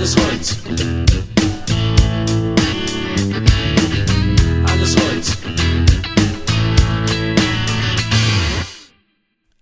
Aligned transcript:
Alles 0.00 0.16
Holz. 0.16 0.56
Alles 4.64 4.96
Holz. 4.96 5.36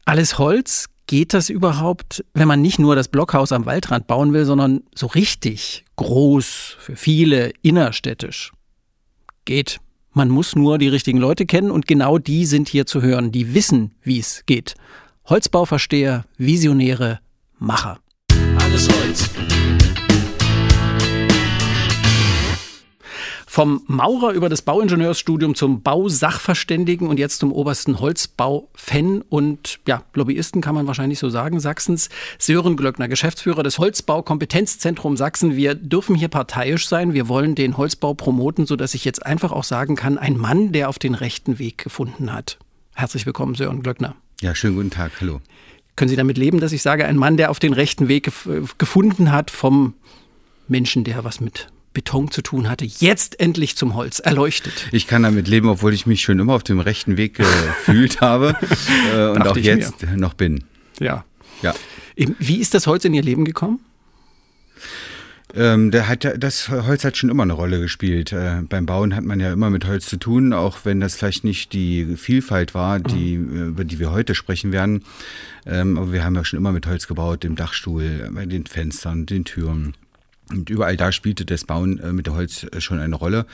Alles 0.05 0.39
Holz? 0.39 0.87
Geht 1.09 1.35
das 1.35 1.51
überhaupt, 1.51 2.25
wenn 2.35 2.47
man 2.47 2.63
nicht 2.63 2.79
nur 2.79 2.95
das 2.95 3.09
Blockhaus 3.09 3.51
am 3.51 3.67
Waldrand 3.67 4.07
bauen 4.07 4.33
will, 4.33 4.45
sondern 4.45 4.85
so 4.95 5.09
richtig 5.09 5.85
groß, 5.97 6.77
für 6.79 6.95
viele, 6.95 7.51
innerstädtisch? 7.63 8.53
Geht. 9.45 9.81
Man 10.13 10.29
muss 10.29 10.55
nur 10.55 10.79
die 10.79 10.87
richtigen 10.87 11.19
Leute 11.19 11.47
kennen 11.47 11.73
und 11.73 11.89
genau 11.89 12.19
die 12.19 12.47
sind 12.47 12.69
hier 12.69 12.87
zu 12.87 13.03
hören, 13.03 13.33
die 13.33 13.55
wissen, 13.55 13.97
wie 14.03 14.21
es 14.21 14.45
geht. 14.47 14.77
Holzbauversteher, 15.25 16.27
Visionäre, 16.37 17.19
Macher. 17.59 17.99
Alles 18.57 18.89
Holz. 18.89 19.31
Vom 23.59 23.83
Maurer 23.89 24.35
über 24.35 24.49
das 24.49 24.63
Bauingenieursstudium 24.63 25.57
zum 25.57 25.83
Bausachverständigen 25.83 27.09
und 27.09 27.19
jetzt 27.19 27.41
zum 27.41 27.51
obersten 27.51 27.99
Holzbau-Fan 27.99 29.23
und 29.23 29.81
ja, 29.85 30.05
Lobbyisten 30.15 30.63
kann 30.63 30.77
man 30.77 30.87
wahrscheinlich 30.87 31.19
so 31.19 31.29
sagen, 31.29 31.59
Sachsens. 31.59 32.09
Sören 32.39 32.77
Glöckner, 32.77 33.09
Geschäftsführer 33.09 33.65
des 33.65 33.81
Holzbau-Kompetenzzentrum 33.81 35.17
Sachsen. 35.17 35.57
Wir 35.57 35.75
dürfen 35.75 36.15
hier 36.15 36.29
parteiisch 36.29 36.87
sein. 36.87 37.15
Wir 37.15 37.27
wollen 37.27 37.57
den 37.57 37.77
Holzbau 37.77 38.15
promoten, 38.15 38.65
sodass 38.65 38.95
ich 38.95 39.05
jetzt 39.05 39.27
einfach 39.27 39.51
auch 39.51 39.65
sagen 39.65 39.97
kann, 39.97 40.19
ein 40.19 40.39
Mann, 40.39 40.71
der 40.71 40.89
auf 40.89 41.01
den 41.01 41.17
rechten 41.17 41.59
Weg 41.59 41.79
gefunden 41.79 42.33
hat. 42.33 42.61
Herzlich 42.95 43.27
willkommen, 43.27 43.57
Sören 43.57 43.83
Glöckner. 43.83 44.15
Ja, 44.41 44.55
schönen 44.55 44.77
guten 44.77 44.91
Tag. 44.91 45.21
Hallo. 45.21 45.41
Können 45.97 46.11
Sie 46.11 46.15
damit 46.15 46.39
leben, 46.39 46.61
dass 46.61 46.71
ich 46.71 46.83
sage, 46.83 47.07
ein 47.07 47.17
Mann, 47.17 47.37
der 47.37 47.51
auf 47.51 47.59
den 47.59 47.73
rechten 47.73 48.07
Weg 48.07 48.23
gef 48.23 48.49
gefunden 48.79 49.33
hat 49.33 49.51
vom 49.51 49.95
Menschen, 50.69 51.03
der 51.03 51.25
was 51.25 51.41
mit 51.41 51.67
Beton 51.99 52.31
zu 52.31 52.43
tun 52.43 52.69
hatte, 52.69 52.85
jetzt 52.85 53.41
endlich 53.41 53.77
zum 53.77 53.97
Holz 53.97 54.21
erleuchtet. 54.21 54.87
Ich 54.93 55.09
kann 55.09 55.25
damit 55.25 55.49
leben, 55.49 55.69
obwohl 55.69 55.93
ich 55.93 56.07
mich 56.07 56.23
schon 56.23 56.39
immer 56.39 56.55
auf 56.55 56.63
dem 56.63 56.79
rechten 56.79 57.17
Weg 57.17 57.35
gefühlt 57.35 58.21
habe 58.21 58.57
äh, 59.13 59.27
und 59.31 59.49
auch 59.49 59.57
jetzt 59.57 60.03
mir. 60.03 60.17
noch 60.17 60.35
bin. 60.35 60.63
Ja. 61.01 61.25
ja. 61.61 61.75
Wie 62.15 62.59
ist 62.59 62.75
das 62.75 62.87
Holz 62.87 63.05
in 63.05 63.15
Ihr 63.15 63.23
Leben 63.23 63.45
gekommen? 63.45 63.81
Ähm, 65.57 65.91
der 65.91 66.07
hat, 66.07 66.25
das 66.39 66.69
Holz 66.69 67.05
hat 67.05 67.17
schon 67.17 67.31
immer 67.31 67.43
eine 67.43 67.55
Rolle 67.55 67.81
gespielt. 67.81 68.33
Äh, 68.33 68.63
beim 68.69 68.87
Bauen 68.87 69.17
hat 69.17 69.25
man 69.25 69.41
ja 69.41 69.53
immer 69.53 69.71
mit 69.71 69.85
Holz 69.85 70.07
zu 70.07 70.19
tun, 70.19 70.53
auch 70.53 70.85
wenn 70.85 71.01
das 71.01 71.17
vielleicht 71.17 71.43
nicht 71.43 71.73
die 71.73 72.15
Vielfalt 72.15 72.75
war, 72.75 73.01
die, 73.01 73.39
mhm. 73.39 73.71
über 73.71 73.85
die 73.85 73.99
wir 73.99 74.13
heute 74.13 74.37
sprechen 74.37 74.71
werden. 74.71 75.03
Ähm, 75.67 75.99
aber 75.99 76.13
wir 76.13 76.25
haben 76.25 76.37
ja 76.37 76.45
schon 76.45 76.59
immer 76.59 76.71
mit 76.71 76.87
Holz 76.87 77.09
gebaut, 77.09 77.43
dem 77.43 77.57
Dachstuhl, 77.57 78.31
bei 78.33 78.47
den 78.47 78.67
Fenstern, 78.67 79.27
den 79.27 79.45
Türen. 79.45 79.95
Und 80.51 80.71
überall 80.71 80.97
da 80.97 81.13
spielte 81.13 81.45
das 81.45 81.65
Bauen 81.65 81.99
äh, 81.99 82.13
mit 82.13 82.27
dem 82.27 82.35
Holz 82.35 82.65
äh, 82.65 82.81
schon 82.81 82.99
eine 82.99 83.17
Rolle. 83.17 83.47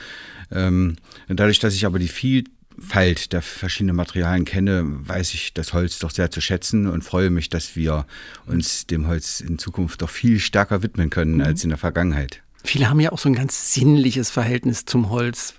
Ähm, 0.51 0.95
dadurch, 1.27 1.59
dass 1.59 1.73
ich 1.73 1.85
aber 1.85 1.99
die 1.99 2.07
Vielfalt 2.07 3.33
der 3.33 3.41
verschiedenen 3.41 3.95
Materialien 3.95 4.45
kenne, 4.45 4.83
weiß 4.85 5.33
ich 5.33 5.53
das 5.53 5.73
Holz 5.73 5.99
doch 5.99 6.11
sehr 6.11 6.31
zu 6.31 6.41
schätzen 6.41 6.87
und 6.87 7.03
freue 7.03 7.29
mich, 7.29 7.49
dass 7.49 7.75
wir 7.75 8.05
uns 8.45 8.87
dem 8.87 9.07
Holz 9.07 9.41
in 9.41 9.57
Zukunft 9.57 10.01
doch 10.01 10.09
viel 10.09 10.39
stärker 10.39 10.83
widmen 10.83 11.09
können 11.09 11.41
als 11.41 11.63
in 11.63 11.69
der 11.69 11.79
Vergangenheit. 11.79 12.41
Viele 12.63 12.89
haben 12.89 12.99
ja 12.99 13.11
auch 13.11 13.19
so 13.19 13.29
ein 13.29 13.35
ganz 13.35 13.73
sinnliches 13.73 14.31
Verhältnis 14.31 14.85
zum 14.85 15.09
Holz 15.09 15.53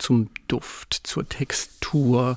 zum 0.00 0.30
Duft, 0.48 1.00
zur 1.04 1.28
Textur, 1.28 2.36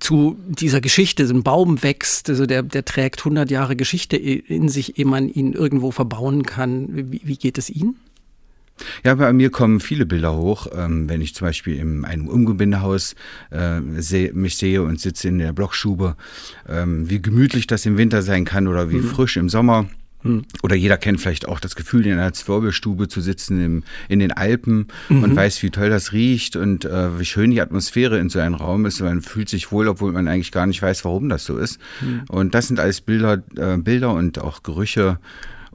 zu 0.00 0.38
dieser 0.48 0.80
Geschichte. 0.80 1.26
So 1.26 1.34
ein 1.34 1.42
Baum 1.42 1.82
wächst, 1.82 2.28
also 2.30 2.46
der, 2.46 2.62
der 2.62 2.84
trägt 2.84 3.20
100 3.20 3.50
Jahre 3.50 3.76
Geschichte 3.76 4.16
in 4.16 4.68
sich, 4.68 4.98
ehe 4.98 5.06
man 5.06 5.28
ihn 5.28 5.52
irgendwo 5.52 5.90
verbauen 5.90 6.44
kann. 6.44 6.88
Wie, 7.12 7.20
wie 7.24 7.36
geht 7.36 7.58
es 7.58 7.70
Ihnen? 7.70 7.96
Ja, 9.04 9.14
bei 9.14 9.32
mir 9.32 9.50
kommen 9.50 9.80
viele 9.80 10.06
Bilder 10.06 10.36
hoch. 10.36 10.66
Ähm, 10.74 11.08
wenn 11.08 11.20
ich 11.20 11.34
zum 11.34 11.46
Beispiel 11.46 11.78
in 11.78 12.04
einem 12.04 12.28
Umgebindehaus 12.28 13.14
äh, 13.50 13.80
seh, 13.98 14.32
mich 14.32 14.56
sehe 14.56 14.82
und 14.82 15.00
sitze 15.00 15.28
in 15.28 15.38
der 15.38 15.52
Blockschube, 15.52 16.16
ähm, 16.68 17.08
wie 17.08 17.20
gemütlich 17.20 17.66
das 17.66 17.86
im 17.86 17.98
Winter 17.98 18.22
sein 18.22 18.44
kann 18.44 18.66
oder 18.66 18.90
wie 18.90 18.96
mhm. 18.96 19.08
frisch 19.08 19.36
im 19.36 19.48
Sommer. 19.48 19.86
Oder 20.62 20.76
jeder 20.76 20.96
kennt 20.98 21.20
vielleicht 21.20 21.48
auch 21.48 21.60
das 21.60 21.74
Gefühl, 21.74 22.06
in 22.06 22.12
einer 22.12 22.32
Zwirbelstube 22.32 23.08
zu 23.08 23.20
sitzen 23.20 23.62
im, 23.62 23.82
in 24.08 24.18
den 24.18 24.32
Alpen 24.32 24.88
mhm. 25.08 25.24
und 25.24 25.36
weiß, 25.36 25.62
wie 25.62 25.70
toll 25.70 25.90
das 25.90 26.12
riecht 26.12 26.56
und 26.56 26.84
äh, 26.84 27.18
wie 27.18 27.24
schön 27.24 27.50
die 27.50 27.60
Atmosphäre 27.60 28.18
in 28.18 28.28
so 28.28 28.38
einem 28.38 28.54
Raum 28.54 28.86
ist. 28.86 29.00
Man 29.00 29.22
fühlt 29.22 29.48
sich 29.48 29.72
wohl, 29.72 29.88
obwohl 29.88 30.12
man 30.12 30.28
eigentlich 30.28 30.52
gar 30.52 30.66
nicht 30.66 30.80
weiß, 30.82 31.04
warum 31.04 31.28
das 31.28 31.44
so 31.44 31.58
ist. 31.58 31.78
Mhm. 32.00 32.22
Und 32.28 32.54
das 32.54 32.68
sind 32.68 32.80
alles 32.80 33.00
Bilder, 33.00 33.42
äh, 33.56 33.76
Bilder 33.78 34.12
und 34.12 34.38
auch 34.38 34.62
Gerüche, 34.62 35.18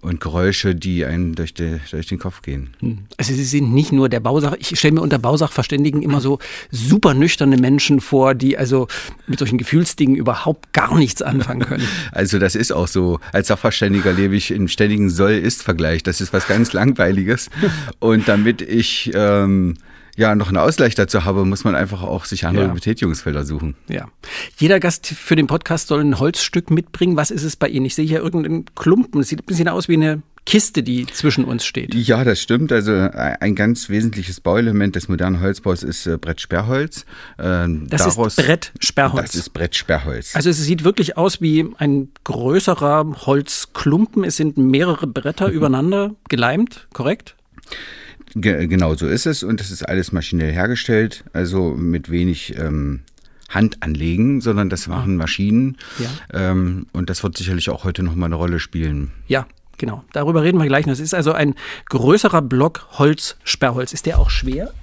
und 0.07 0.19
Geräusche, 0.19 0.73
die 0.73 1.05
einem 1.05 1.35
durch, 1.35 1.53
die, 1.53 1.79
durch 1.91 2.07
den 2.07 2.19
Kopf 2.19 2.41
gehen. 2.41 2.69
Hm. 2.79 2.99
Also 3.17 3.33
Sie 3.33 3.43
sind 3.43 3.73
nicht 3.73 3.91
nur 3.91 4.09
der 4.09 4.19
Bausach, 4.19 4.55
ich 4.57 4.77
stelle 4.77 4.95
mir 4.95 5.01
unter 5.01 5.19
Bausachverständigen 5.19 6.01
immer 6.01 6.21
so 6.21 6.39
super 6.71 7.13
nüchterne 7.13 7.57
Menschen 7.57 7.99
vor, 7.99 8.33
die 8.33 8.57
also 8.57 8.87
mit 9.27 9.39
solchen 9.39 9.57
Gefühlsdingen 9.57 10.15
überhaupt 10.15 10.73
gar 10.73 10.97
nichts 10.97 11.21
anfangen 11.21 11.61
können. 11.61 11.87
Also 12.11 12.39
das 12.39 12.55
ist 12.55 12.71
auch 12.71 12.87
so. 12.87 13.19
Als 13.31 13.47
Sachverständiger 13.47 14.13
lebe 14.13 14.35
ich 14.35 14.51
im 14.51 14.67
ständigen 14.67 15.09
Soll-Ist-Vergleich. 15.09 16.03
Das 16.03 16.21
ist 16.21 16.33
was 16.33 16.47
ganz 16.47 16.73
Langweiliges. 16.73 17.49
Und 17.99 18.27
damit 18.27 18.61
ich 18.61 19.11
ähm, 19.13 19.75
ja 20.17 20.35
noch 20.35 20.49
einen 20.49 20.57
Ausgleich 20.57 20.95
dazu 20.95 21.23
habe, 21.23 21.45
muss 21.45 21.63
man 21.63 21.75
einfach 21.75 22.01
auch 22.01 22.25
sich 22.25 22.45
andere 22.45 22.65
ja. 22.65 22.73
Betätigungsfelder 22.73 23.45
suchen. 23.45 23.75
Ja. 23.87 24.07
Jeder 24.57 24.79
Gast 24.79 25.07
für 25.07 25.35
den 25.35 25.47
Podcast 25.47 25.87
soll 25.87 26.01
ein 26.01 26.19
Holzstück 26.19 26.71
mitbringen. 26.71 27.15
Was 27.15 27.31
ist 27.31 27.43
es 27.43 27.55
bei 27.55 27.69
Ihnen? 27.69 27.85
Ich 27.85 27.95
sehe 27.95 28.05
hier 28.05 28.19
irgendeinen 28.19 28.65
Klumpen. 28.75 29.21
Es 29.21 29.29
sieht 29.29 29.41
ein 29.41 29.45
bisschen 29.45 29.69
aus 29.69 29.87
wie 29.87 29.93
eine 29.93 30.23
Kiste, 30.47 30.81
die 30.81 31.05
zwischen 31.05 31.43
uns 31.43 31.65
steht. 31.65 31.93
Ja, 31.93 32.23
das 32.23 32.41
stimmt. 32.41 32.71
Also 32.71 32.93
äh, 32.93 33.11
ein 33.41 33.53
ganz 33.53 33.89
wesentliches 33.89 34.39
Bauelement 34.39 34.95
des 34.95 35.07
modernen 35.07 35.41
Holzbaus 35.41 35.83
ist 35.83 36.07
äh, 36.07 36.17
Brettsperrholz. 36.17 37.05
Ähm, 37.37 37.87
das 37.89 38.03
Daraus, 38.03 38.37
ist 38.37 38.45
Brettsperrholz. 38.45 39.25
Das 39.25 39.35
ist 39.35 39.49
Brettsperrholz. 39.49 40.35
Also 40.35 40.49
es 40.49 40.57
sieht 40.63 40.83
wirklich 40.83 41.17
aus 41.17 41.41
wie 41.41 41.69
ein 41.77 42.09
größerer 42.23 43.05
Holzklumpen. 43.25 44.23
Es 44.23 44.37
sind 44.37 44.57
mehrere 44.57 45.05
Bretter 45.05 45.47
übereinander 45.51 46.15
geleimt, 46.29 46.87
korrekt? 46.93 47.35
Ge 48.35 48.67
genau 48.67 48.95
so 48.95 49.07
ist 49.07 49.25
es 49.25 49.43
und 49.43 49.61
es 49.61 49.71
ist 49.71 49.87
alles 49.87 50.11
maschinell 50.11 50.51
hergestellt, 50.51 51.23
also 51.33 51.71
mit 51.71 52.11
wenig 52.11 52.57
ähm, 52.57 53.01
Handanlegen, 53.49 54.41
sondern 54.41 54.69
das 54.69 54.89
waren 54.89 55.13
ah. 55.13 55.23
Maschinen. 55.23 55.77
Ja. 55.99 56.51
Ähm, 56.51 56.87
und 56.93 57.09
das 57.09 57.23
wird 57.23 57.37
sicherlich 57.37 57.69
auch 57.69 57.83
heute 57.83 58.03
noch 58.03 58.15
mal 58.15 58.25
eine 58.25 58.35
Rolle 58.35 58.59
spielen. 58.59 59.11
Ja, 59.27 59.47
genau. 59.77 60.03
Darüber 60.11 60.43
reden 60.43 60.59
wir 60.59 60.67
gleich 60.67 60.85
noch. 60.85 60.93
Es 60.93 60.99
ist 60.99 61.13
also 61.13 61.31
ein 61.31 61.55
größerer 61.89 62.41
Block 62.41 62.87
Holz, 62.93 63.37
Sperrholz. 63.43 63.93
Ist 63.93 64.05
der 64.05 64.19
auch 64.19 64.29
schwer? 64.29 64.73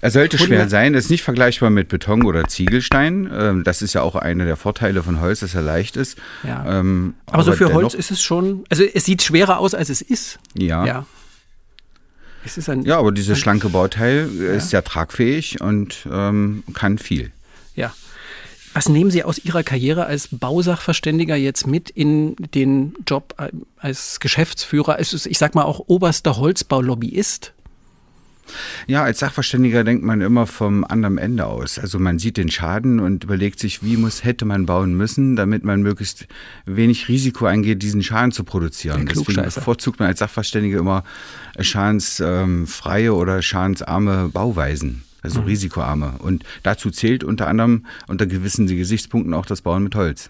Er 0.00 0.10
sollte 0.10 0.38
schwer 0.38 0.68
sein, 0.68 0.94
ist 0.94 1.10
nicht 1.10 1.22
vergleichbar 1.22 1.70
mit 1.70 1.88
Beton 1.88 2.24
oder 2.24 2.46
Ziegelstein. 2.46 3.30
Ähm, 3.32 3.64
das 3.64 3.82
ist 3.82 3.94
ja 3.94 4.02
auch 4.02 4.16
einer 4.16 4.44
der 4.44 4.56
Vorteile 4.56 5.02
von 5.02 5.20
Holz, 5.20 5.40
dass 5.40 5.54
er 5.54 5.62
leicht 5.62 5.96
ist. 5.96 6.18
Ja. 6.42 6.80
Ähm, 6.80 7.14
aber, 7.26 7.34
aber, 7.34 7.44
so 7.44 7.52
für 7.52 7.72
Holz 7.72 7.94
ist 7.94 8.10
es 8.10 8.22
schon, 8.22 8.64
also 8.70 8.84
es 8.84 9.04
sieht 9.04 9.22
schwerer 9.22 9.58
aus, 9.58 9.74
als 9.74 9.88
es 9.88 10.02
ist. 10.02 10.38
Ja. 10.54 10.84
ja. 10.86 11.06
Ein, 12.68 12.84
ja, 12.84 12.98
aber 12.98 13.12
dieses 13.12 13.38
schlanke 13.38 13.68
Bauteil 13.68 14.28
ja. 14.38 14.52
ist 14.52 14.70
sehr 14.70 14.84
tragfähig 14.84 15.60
und 15.60 16.06
ähm, 16.10 16.62
kann 16.74 16.98
viel. 16.98 17.32
Ja. 17.74 17.92
Was 18.74 18.88
nehmen 18.88 19.10
Sie 19.10 19.22
aus 19.22 19.38
Ihrer 19.38 19.62
Karriere 19.62 20.06
als 20.06 20.28
Bausachverständiger 20.32 21.36
jetzt 21.36 21.66
mit 21.66 21.90
in 21.90 22.34
den 22.54 22.94
Job 23.06 23.34
als 23.78 24.18
Geschäftsführer, 24.18 24.96
als, 24.96 25.26
ich 25.26 25.38
sag 25.38 25.54
mal 25.54 25.62
auch 25.62 25.84
oberster 25.86 26.36
Holzbaulobbyist? 26.36 27.52
Ja, 28.86 29.02
als 29.02 29.18
Sachverständiger 29.18 29.84
denkt 29.84 30.04
man 30.04 30.20
immer 30.20 30.46
vom 30.46 30.84
anderen 30.84 31.18
Ende 31.18 31.46
aus. 31.46 31.78
Also 31.78 31.98
man 31.98 32.18
sieht 32.18 32.36
den 32.36 32.50
Schaden 32.50 33.00
und 33.00 33.24
überlegt 33.24 33.58
sich, 33.58 33.82
wie 33.82 33.96
muss, 33.96 34.24
hätte 34.24 34.44
man 34.44 34.66
bauen 34.66 34.94
müssen, 34.96 35.36
damit 35.36 35.64
man 35.64 35.82
möglichst 35.82 36.26
wenig 36.66 37.08
Risiko 37.08 37.46
eingeht, 37.46 37.82
diesen 37.82 38.02
Schaden 38.02 38.32
zu 38.32 38.44
produzieren. 38.44 39.06
Deswegen 39.06 39.42
bevorzugt 39.42 39.98
man 39.98 40.08
als 40.08 40.18
Sachverständiger 40.18 40.78
immer 40.78 41.04
schadensfreie 41.58 43.14
oder 43.14 43.42
schadensarme 43.42 44.28
Bauweisen. 44.28 45.04
Also 45.22 45.40
mhm. 45.40 45.46
risikoarme. 45.46 46.14
Und 46.18 46.44
dazu 46.62 46.90
zählt 46.90 47.24
unter 47.24 47.46
anderem 47.46 47.86
unter 48.08 48.26
gewissen 48.26 48.66
Gesichtspunkten 48.66 49.32
auch 49.32 49.46
das 49.46 49.62
Bauen 49.62 49.82
mit 49.82 49.94
Holz. 49.94 50.28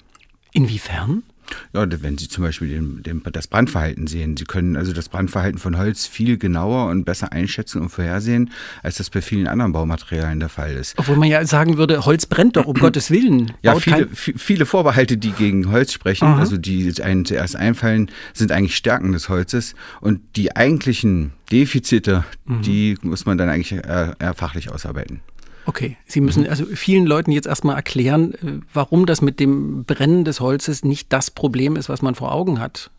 Inwiefern? 0.52 1.24
Ja, 1.72 1.86
wenn 2.02 2.18
Sie 2.18 2.28
zum 2.28 2.44
Beispiel 2.44 2.68
den, 2.68 3.02
den, 3.02 3.22
das 3.32 3.46
Brandverhalten 3.46 4.06
sehen. 4.06 4.36
Sie 4.36 4.44
können 4.44 4.76
also 4.76 4.92
das 4.92 5.08
Brandverhalten 5.08 5.58
von 5.58 5.76
Holz 5.76 6.06
viel 6.06 6.38
genauer 6.38 6.90
und 6.90 7.04
besser 7.04 7.32
einschätzen 7.32 7.82
und 7.82 7.88
vorhersehen, 7.88 8.50
als 8.82 8.96
das 8.96 9.10
bei 9.10 9.22
vielen 9.22 9.46
anderen 9.46 9.72
Baumaterialien 9.72 10.40
der 10.40 10.48
Fall 10.48 10.72
ist. 10.72 10.94
Obwohl 10.98 11.16
man 11.16 11.28
ja 11.28 11.44
sagen 11.44 11.76
würde, 11.76 12.04
Holz 12.04 12.26
brennt 12.26 12.56
doch, 12.56 12.66
um 12.66 12.74
Gottes 12.80 13.10
Willen. 13.10 13.52
Ja, 13.62 13.76
viele, 13.76 14.08
viele 14.12 14.66
Vorbehalte, 14.66 15.16
die 15.16 15.32
gegen 15.32 15.70
Holz 15.70 15.92
sprechen, 15.92 16.26
Aha. 16.26 16.38
also 16.38 16.56
die 16.56 16.92
einen 17.02 17.24
zuerst 17.24 17.56
einfallen, 17.56 18.10
sind 18.32 18.52
eigentlich 18.52 18.76
Stärken 18.76 19.12
des 19.12 19.28
Holzes. 19.28 19.74
Und 20.00 20.20
die 20.36 20.56
eigentlichen 20.56 21.32
Defizite, 21.50 22.24
mhm. 22.46 22.62
die 22.62 22.96
muss 23.02 23.26
man 23.26 23.38
dann 23.38 23.48
eigentlich 23.48 23.72
eher, 23.72 24.16
eher 24.18 24.34
fachlich 24.34 24.70
ausarbeiten. 24.70 25.20
Okay, 25.66 25.96
Sie 26.06 26.20
müssen 26.20 26.44
mhm. 26.44 26.50
also 26.50 26.66
vielen 26.66 27.06
Leuten 27.06 27.32
jetzt 27.32 27.46
erstmal 27.46 27.76
erklären, 27.76 28.34
äh, 28.34 28.60
warum 28.72 29.06
das 29.06 29.22
mit 29.22 29.40
dem 29.40 29.84
Brennen 29.84 30.24
des 30.24 30.40
Holzes 30.40 30.84
nicht 30.84 31.12
das 31.12 31.30
Problem 31.30 31.76
ist, 31.76 31.88
was 31.88 32.02
man 32.02 32.14
vor 32.14 32.32
Augen 32.32 32.60
hat. 32.60 32.90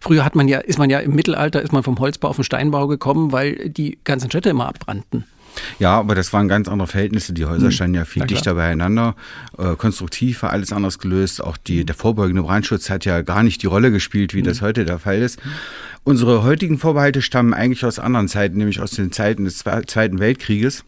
Früher 0.00 0.24
hat 0.24 0.34
man 0.34 0.48
ja, 0.48 0.58
ist 0.58 0.78
man 0.78 0.90
ja 0.90 0.98
im 1.00 1.14
Mittelalter, 1.14 1.62
ist 1.62 1.72
man 1.72 1.82
vom 1.82 1.98
Holzbau 1.98 2.28
auf 2.28 2.36
den 2.36 2.44
Steinbau 2.44 2.86
gekommen, 2.86 3.32
weil 3.32 3.68
die 3.68 3.98
ganzen 4.04 4.30
Städte 4.30 4.50
immer 4.50 4.68
abbrannten. 4.68 5.24
Ja, 5.78 5.98
aber 5.98 6.14
das 6.14 6.32
waren 6.32 6.48
ganz 6.48 6.68
andere 6.68 6.88
Verhältnisse. 6.88 7.32
Die 7.32 7.44
Häuser 7.44 7.66
hm. 7.66 7.70
standen 7.70 7.94
ja 7.94 8.04
viel 8.04 8.22
ja, 8.22 8.26
dichter 8.26 8.54
beieinander. 8.54 9.14
Äh, 9.56 9.76
konstruktiv 9.76 10.42
war 10.42 10.50
alles 10.50 10.72
anders 10.72 10.98
gelöst. 10.98 11.42
Auch 11.42 11.56
die, 11.56 11.84
der 11.84 11.94
vorbeugende 11.94 12.42
Brandschutz 12.42 12.90
hat 12.90 13.04
ja 13.04 13.22
gar 13.22 13.42
nicht 13.42 13.62
die 13.62 13.66
Rolle 13.66 13.92
gespielt, 13.92 14.34
wie 14.34 14.40
mhm. 14.40 14.46
das 14.46 14.62
heute 14.62 14.84
der 14.84 14.98
Fall 14.98 15.22
ist. 15.22 15.38
Unsere 16.02 16.42
heutigen 16.42 16.78
Vorbehalte 16.78 17.22
stammen 17.22 17.54
eigentlich 17.54 17.84
aus 17.84 17.98
anderen 17.98 18.28
Zeiten, 18.28 18.58
nämlich 18.58 18.80
aus 18.80 18.90
den 18.90 19.12
Zeiten 19.12 19.44
des 19.44 19.58
Zweiten 19.58 20.18
Weltkrieges 20.18 20.84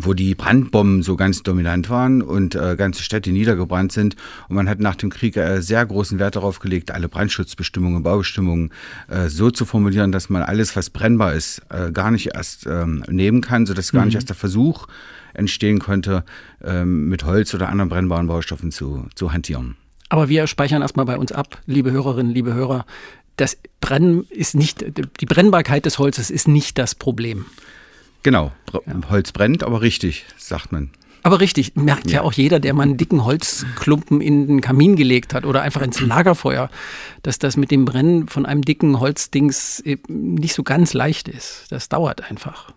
wo 0.00 0.12
die 0.14 0.34
Brandbomben 0.34 1.02
so 1.02 1.16
ganz 1.16 1.42
dominant 1.42 1.88
waren 1.88 2.22
und 2.22 2.54
äh, 2.54 2.76
ganze 2.76 3.02
Städte 3.02 3.30
niedergebrannt 3.30 3.92
sind. 3.92 4.16
Und 4.48 4.56
man 4.56 4.68
hat 4.68 4.80
nach 4.80 4.96
dem 4.96 5.10
Krieg 5.10 5.36
äh, 5.36 5.60
sehr 5.60 5.84
großen 5.86 6.18
Wert 6.18 6.36
darauf 6.36 6.58
gelegt, 6.58 6.90
alle 6.90 7.08
Brandschutzbestimmungen, 7.08 8.02
Baubestimmungen 8.02 8.72
äh, 9.08 9.28
so 9.28 9.50
zu 9.50 9.64
formulieren, 9.64 10.12
dass 10.12 10.28
man 10.28 10.42
alles, 10.42 10.74
was 10.76 10.90
brennbar 10.90 11.34
ist, 11.34 11.62
äh, 11.70 11.92
gar 11.92 12.10
nicht 12.10 12.34
erst 12.34 12.66
ähm, 12.66 13.04
nehmen 13.08 13.40
kann, 13.40 13.66
sodass 13.66 13.92
gar 13.92 14.02
mhm. 14.02 14.06
nicht 14.08 14.14
erst 14.16 14.28
der 14.28 14.36
Versuch 14.36 14.86
entstehen 15.32 15.78
konnte, 15.78 16.24
ähm, 16.62 17.08
mit 17.08 17.24
Holz 17.24 17.54
oder 17.54 17.68
anderen 17.68 17.88
brennbaren 17.88 18.26
Baustoffen 18.26 18.70
zu, 18.70 19.06
zu 19.14 19.32
hantieren. 19.32 19.76
Aber 20.08 20.28
wir 20.28 20.46
speichern 20.46 20.82
erstmal 20.82 21.06
bei 21.06 21.18
uns 21.18 21.32
ab, 21.32 21.58
liebe 21.66 21.90
Hörerinnen, 21.90 22.32
liebe 22.32 22.54
Hörer, 22.54 22.86
das 23.36 23.58
Brennen 23.80 24.24
ist 24.30 24.54
nicht, 24.54 24.84
die 25.20 25.26
Brennbarkeit 25.26 25.86
des 25.86 25.98
Holzes 25.98 26.30
ist 26.30 26.46
nicht 26.46 26.78
das 26.78 26.94
Problem. 26.94 27.46
Genau, 28.24 28.50
ja. 28.72 28.80
Holz 29.10 29.30
brennt, 29.30 29.62
aber 29.62 29.82
richtig, 29.82 30.24
sagt 30.36 30.72
man. 30.72 30.90
Aber 31.22 31.40
richtig, 31.40 31.76
merkt 31.76 32.10
ja. 32.10 32.16
ja. 32.16 32.22
auch 32.22 32.32
jeder, 32.32 32.58
der 32.58 32.74
mal 32.74 32.82
einen 32.82 32.96
dicken 32.96 33.24
Holzklumpen 33.24 34.20
in 34.20 34.46
den 34.46 34.60
Kamin 34.60 34.96
gelegt 34.96 35.32
hat 35.32 35.46
oder 35.46 35.62
einfach 35.62 35.82
ins 35.82 36.00
Lagerfeuer, 36.00 36.68
dass 37.22 37.38
das 37.38 37.56
mit 37.56 37.70
dem 37.70 37.84
Brennen 37.84 38.28
von 38.28 38.44
einem 38.44 38.62
dicken 38.62 38.98
Holzdings 38.98 39.82
nicht 40.08 40.54
so 40.54 40.62
ganz 40.62 40.92
leicht 40.92 41.28
ist. 41.28 41.66
Das 41.70 41.88
dauert 41.88 42.30
einfach. 42.30 42.72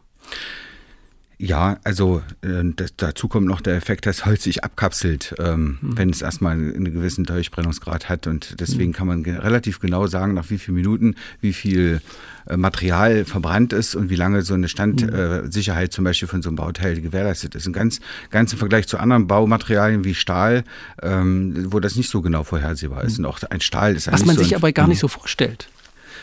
Ja, 1.40 1.78
also 1.84 2.24
äh, 2.42 2.64
das, 2.76 2.96
dazu 2.98 3.28
kommt 3.28 3.46
noch 3.46 3.62
der 3.62 3.76
Effekt, 3.76 4.08
dass 4.08 4.26
Holz 4.26 4.44
sich 4.44 4.64
abkapselt, 4.64 5.36
ähm, 5.38 5.78
mhm. 5.82 5.98
wenn 5.98 6.10
es 6.10 6.24
erstmal 6.24 6.54
einen 6.54 6.92
gewissen 6.92 7.26
Durchbrennungsgrad 7.26 8.10
hat. 8.10 8.26
Und 8.26 8.60
deswegen 8.60 8.90
mhm. 8.90 8.96
kann 8.96 9.08
man 9.08 9.24
relativ 9.24 9.80
genau 9.80 10.08
sagen, 10.08 10.34
nach 10.34 10.50
wie 10.50 10.58
vielen 10.58 10.76
Minuten, 10.76 11.16
wie 11.40 11.54
viel 11.54 12.02
äh, 12.48 12.58
Material 12.58 13.24
verbrannt 13.24 13.72
ist 13.72 13.94
und 13.94 14.10
wie 14.10 14.16
lange 14.16 14.42
so 14.42 14.56
eine 14.56 14.68
Standsicherheit 14.68 15.54
mhm. 15.54 15.86
äh, 15.86 15.90
zum 15.90 16.06
Beispiel 16.06 16.28
von 16.28 16.42
so 16.42 16.50
einem 16.50 16.56
Bauteil 16.56 17.00
gewährleistet 17.02 17.54
ist. 17.54 17.68
Ein 17.68 17.74
ganz, 17.74 18.00
ganz 18.32 18.52
im 18.54 18.58
Vergleich 18.58 18.88
zu 18.88 18.98
anderen 18.98 19.28
Baumaterialien 19.28 20.04
wie 20.06 20.16
Stahl, 20.16 20.64
ähm, 21.04 21.72
wo 21.72 21.80
das 21.80 21.96
nicht 21.96 22.10
so 22.10 22.24
genau 22.24 22.46
vorhersehbar 22.46 23.04
ist. 23.04 23.20
Mhm. 23.20 23.26
Und 23.26 23.32
auch 23.32 23.40
ein 23.48 23.62
Stahl 23.62 23.96
ist 23.96 24.12
Was 24.12 24.26
man 24.26 24.38
so 24.38 24.44
sich 24.44 24.56
aber 24.56 24.72
gar 24.72 24.88
nicht 24.88 24.98
mhm. 24.98 25.02
so 25.02 25.08
vorstellt 25.08 25.70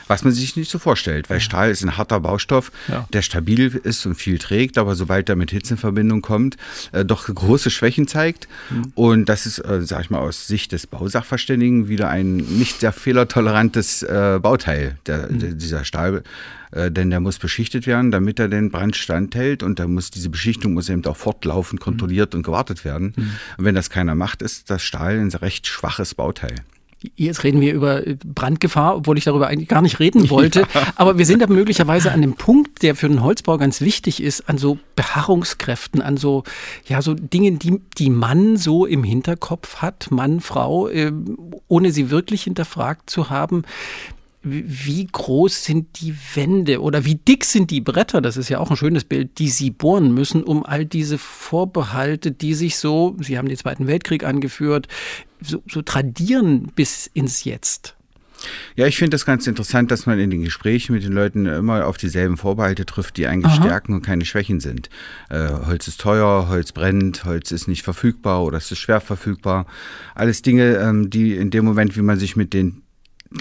was 0.06 0.24
man 0.24 0.32
sich 0.32 0.56
nicht 0.56 0.70
so 0.70 0.78
vorstellt, 0.78 1.30
weil 1.30 1.40
Stahl 1.40 1.70
ist 1.70 1.82
ein 1.82 1.96
harter 1.96 2.20
Baustoff, 2.20 2.72
ja. 2.88 3.06
der 3.12 3.22
stabil 3.22 3.68
ist 3.82 4.04
und 4.06 4.14
viel 4.14 4.38
trägt, 4.38 4.78
aber 4.78 4.94
sobald 4.94 5.28
er 5.28 5.36
mit 5.36 5.50
Hitze 5.50 5.74
in 5.74 5.78
Verbindung 5.78 6.22
kommt, 6.22 6.56
äh, 6.92 7.04
doch 7.04 7.26
große 7.26 7.70
Schwächen 7.70 8.06
zeigt. 8.06 8.48
Mhm. 8.70 8.92
Und 8.94 9.28
das 9.28 9.46
ist, 9.46 9.58
äh, 9.58 9.82
sag 9.82 10.02
ich 10.02 10.10
mal, 10.10 10.18
aus 10.18 10.46
Sicht 10.46 10.72
des 10.72 10.86
Bausachverständigen 10.86 11.88
wieder 11.88 12.08
ein 12.08 12.36
nicht 12.36 12.80
sehr 12.80 12.92
fehlertolerantes 12.92 14.02
äh, 14.02 14.38
Bauteil, 14.42 14.98
der, 15.06 15.30
mhm. 15.30 15.38
der, 15.38 15.52
dieser 15.52 15.84
Stahl 15.84 16.22
äh, 16.72 16.90
denn 16.90 17.10
der 17.10 17.20
muss 17.20 17.38
beschichtet 17.38 17.86
werden, 17.86 18.10
damit 18.10 18.38
er 18.38 18.48
den 18.48 18.70
Brand 18.70 18.96
standhält 18.96 19.62
und 19.62 19.78
da 19.78 19.86
muss 19.86 20.10
diese 20.10 20.28
Beschichtung 20.28 20.74
muss 20.74 20.88
eben 20.88 21.04
auch 21.06 21.16
fortlaufend 21.16 21.80
kontrolliert 21.80 22.32
mhm. 22.32 22.38
und 22.38 22.42
gewartet 22.42 22.84
werden. 22.84 23.12
Mhm. 23.16 23.30
Und 23.58 23.64
wenn 23.64 23.74
das 23.74 23.90
keiner 23.90 24.14
macht, 24.14 24.42
ist 24.42 24.70
das 24.70 24.82
Stahl 24.82 25.18
ein 25.18 25.28
recht 25.28 25.66
schwaches 25.66 26.14
Bauteil. 26.14 26.56
Jetzt 27.16 27.44
reden 27.44 27.60
wir 27.60 27.72
über 27.72 28.02
Brandgefahr, 28.24 28.96
obwohl 28.96 29.18
ich 29.18 29.24
darüber 29.24 29.48
eigentlich 29.48 29.68
gar 29.68 29.82
nicht 29.82 30.00
reden 30.00 30.30
wollte. 30.30 30.60
Ja. 30.74 30.92
Aber 30.96 31.18
wir 31.18 31.26
sind 31.26 31.42
da 31.42 31.46
möglicherweise 31.46 32.12
an 32.12 32.22
dem 32.22 32.34
Punkt, 32.34 32.82
der 32.82 32.94
für 32.94 33.08
den 33.08 33.22
Holzbau 33.22 33.58
ganz 33.58 33.80
wichtig 33.80 34.22
ist, 34.22 34.48
an 34.48 34.58
so 34.58 34.78
Beharrungskräften, 34.96 36.02
an 36.02 36.16
so, 36.16 36.44
ja, 36.86 37.02
so 37.02 37.14
Dingen, 37.14 37.58
die, 37.58 37.80
die 37.98 38.10
Mann 38.10 38.56
so 38.56 38.86
im 38.86 39.04
Hinterkopf 39.04 39.76
hat, 39.76 40.10
Mann, 40.10 40.40
Frau, 40.40 40.88
äh, 40.88 41.12
ohne 41.68 41.92
sie 41.92 42.10
wirklich 42.10 42.44
hinterfragt 42.44 43.10
zu 43.10 43.30
haben 43.30 43.64
wie 44.44 45.08
groß 45.10 45.64
sind 45.64 46.00
die 46.02 46.14
Wände 46.34 46.82
oder 46.82 47.04
wie 47.06 47.14
dick 47.14 47.44
sind 47.44 47.70
die 47.70 47.80
Bretter, 47.80 48.20
das 48.20 48.36
ist 48.36 48.50
ja 48.50 48.58
auch 48.58 48.70
ein 48.70 48.76
schönes 48.76 49.04
Bild, 49.04 49.38
die 49.38 49.48
Sie 49.48 49.70
bohren 49.70 50.12
müssen, 50.12 50.44
um 50.44 50.64
all 50.66 50.84
diese 50.84 51.16
Vorbehalte, 51.16 52.30
die 52.30 52.52
sich 52.52 52.76
so, 52.76 53.16
Sie 53.20 53.38
haben 53.38 53.48
den 53.48 53.56
Zweiten 53.56 53.86
Weltkrieg 53.86 54.22
angeführt, 54.22 54.86
so, 55.44 55.62
so 55.68 55.82
tradieren 55.82 56.72
bis 56.74 57.08
ins 57.12 57.44
Jetzt. 57.44 57.94
Ja, 58.76 58.86
ich 58.86 58.98
finde 58.98 59.10
das 59.10 59.24
ganz 59.24 59.46
interessant, 59.46 59.90
dass 59.90 60.06
man 60.06 60.18
in 60.18 60.30
den 60.30 60.42
Gesprächen 60.42 60.92
mit 60.92 61.04
den 61.04 61.12
Leuten 61.12 61.46
immer 61.46 61.86
auf 61.86 61.96
dieselben 61.96 62.36
Vorbehalte 62.36 62.84
trifft, 62.84 63.16
die 63.16 63.26
eigentlich 63.26 63.52
Aha. 63.54 63.62
Stärken 63.62 63.94
und 63.94 64.02
keine 64.02 64.24
Schwächen 64.24 64.60
sind. 64.60 64.90
Äh, 65.30 65.48
Holz 65.66 65.88
ist 65.88 66.00
teuer, 66.00 66.48
Holz 66.48 66.72
brennt, 66.72 67.24
Holz 67.24 67.52
ist 67.52 67.68
nicht 67.68 67.82
verfügbar 67.82 68.44
oder 68.44 68.58
es 68.58 68.70
ist 68.70 68.78
schwer 68.78 69.00
verfügbar. 69.00 69.66
Alles 70.14 70.42
Dinge, 70.42 70.76
ähm, 70.76 71.10
die 71.10 71.34
in 71.36 71.50
dem 71.50 71.64
Moment, 71.64 71.96
wie 71.96 72.02
man 72.02 72.18
sich 72.18 72.36
mit 72.36 72.52
den 72.52 72.82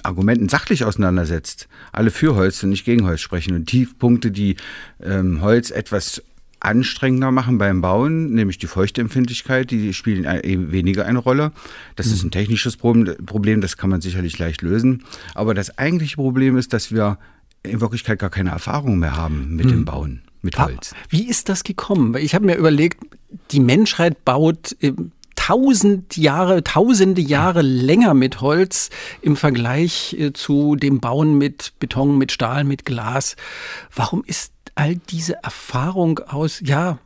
Argumenten 0.02 0.50
sachlich 0.50 0.86
auseinandersetzt, 0.86 1.68
alle 1.92 2.10
für 2.10 2.36
Holz 2.36 2.64
und 2.64 2.70
nicht 2.70 2.86
gegen 2.86 3.06
Holz 3.06 3.22
sprechen. 3.22 3.56
Und 3.56 3.72
die 3.72 3.86
Punkte, 3.86 4.32
die 4.32 4.56
ähm, 5.02 5.42
Holz 5.42 5.70
etwas 5.70 6.24
anstrengender 6.64 7.32
machen 7.32 7.58
beim 7.58 7.82
Bauen, 7.82 8.34
nämlich 8.34 8.58
die 8.58 8.68
Feuchteempfindlichkeit, 8.68 9.72
die 9.72 9.94
spielen 9.94 10.24
weniger 10.72 11.06
eine 11.06 11.20
Rolle. 11.20 11.52
Das 11.96 12.08
mhm. 12.08 12.14
ist 12.14 12.24
ein 12.24 12.32
technisches 12.32 12.78
Problem, 12.78 13.62
das 13.62 13.78
kann 13.78 13.90
man 13.90 14.02
sicherlich 14.02 14.40
leicht 14.40 14.62
lösen. 14.62 15.04
Aber 15.36 15.54
das 15.54 15.78
eigentliche 15.78 16.16
Problem 16.16 16.58
ist, 16.58 16.74
dass 16.74 16.92
wir 16.92 17.18
in 17.64 17.82
Wirklichkeit 17.82 18.20
gar 18.20 18.30
keine 18.30 18.52
Erfahrung 18.52 19.00
mehr 19.00 19.16
haben 19.16 19.56
mit 19.56 19.66
mhm. 19.68 19.72
dem 19.72 19.86
Bauen, 19.86 20.22
mit 20.42 20.58
Holz. 20.58 20.94
Wie 21.10 21.28
ist 21.28 21.50
das 21.50 21.64
gekommen? 21.64 22.16
Ich 22.16 22.34
habe 22.34 22.46
mir 22.46 22.56
überlegt, 22.56 23.00
die 23.52 23.60
Menschheit 23.60 24.24
baut 24.26 24.76
tausend 25.36 26.16
Jahre, 26.16 26.64
tausende 26.64 27.22
Jahre 27.22 27.62
länger 27.62 28.14
mit 28.14 28.40
Holz 28.40 28.90
im 29.22 29.36
Vergleich 29.36 30.16
äh, 30.18 30.32
zu 30.32 30.78
dem 30.78 31.02
Bauen 31.02 31.38
mit 31.38 31.74
Beton, 31.80 32.18
mit 32.18 32.32
Stahl, 32.32 32.64
mit 32.64 32.86
Glas. 32.86 33.36
Warum 33.94 34.24
ist 34.26 34.53
all 34.76 34.96
diese 34.96 35.44
Erfahrung 35.44 36.20
aus, 36.20 36.62
ja, 36.64 37.00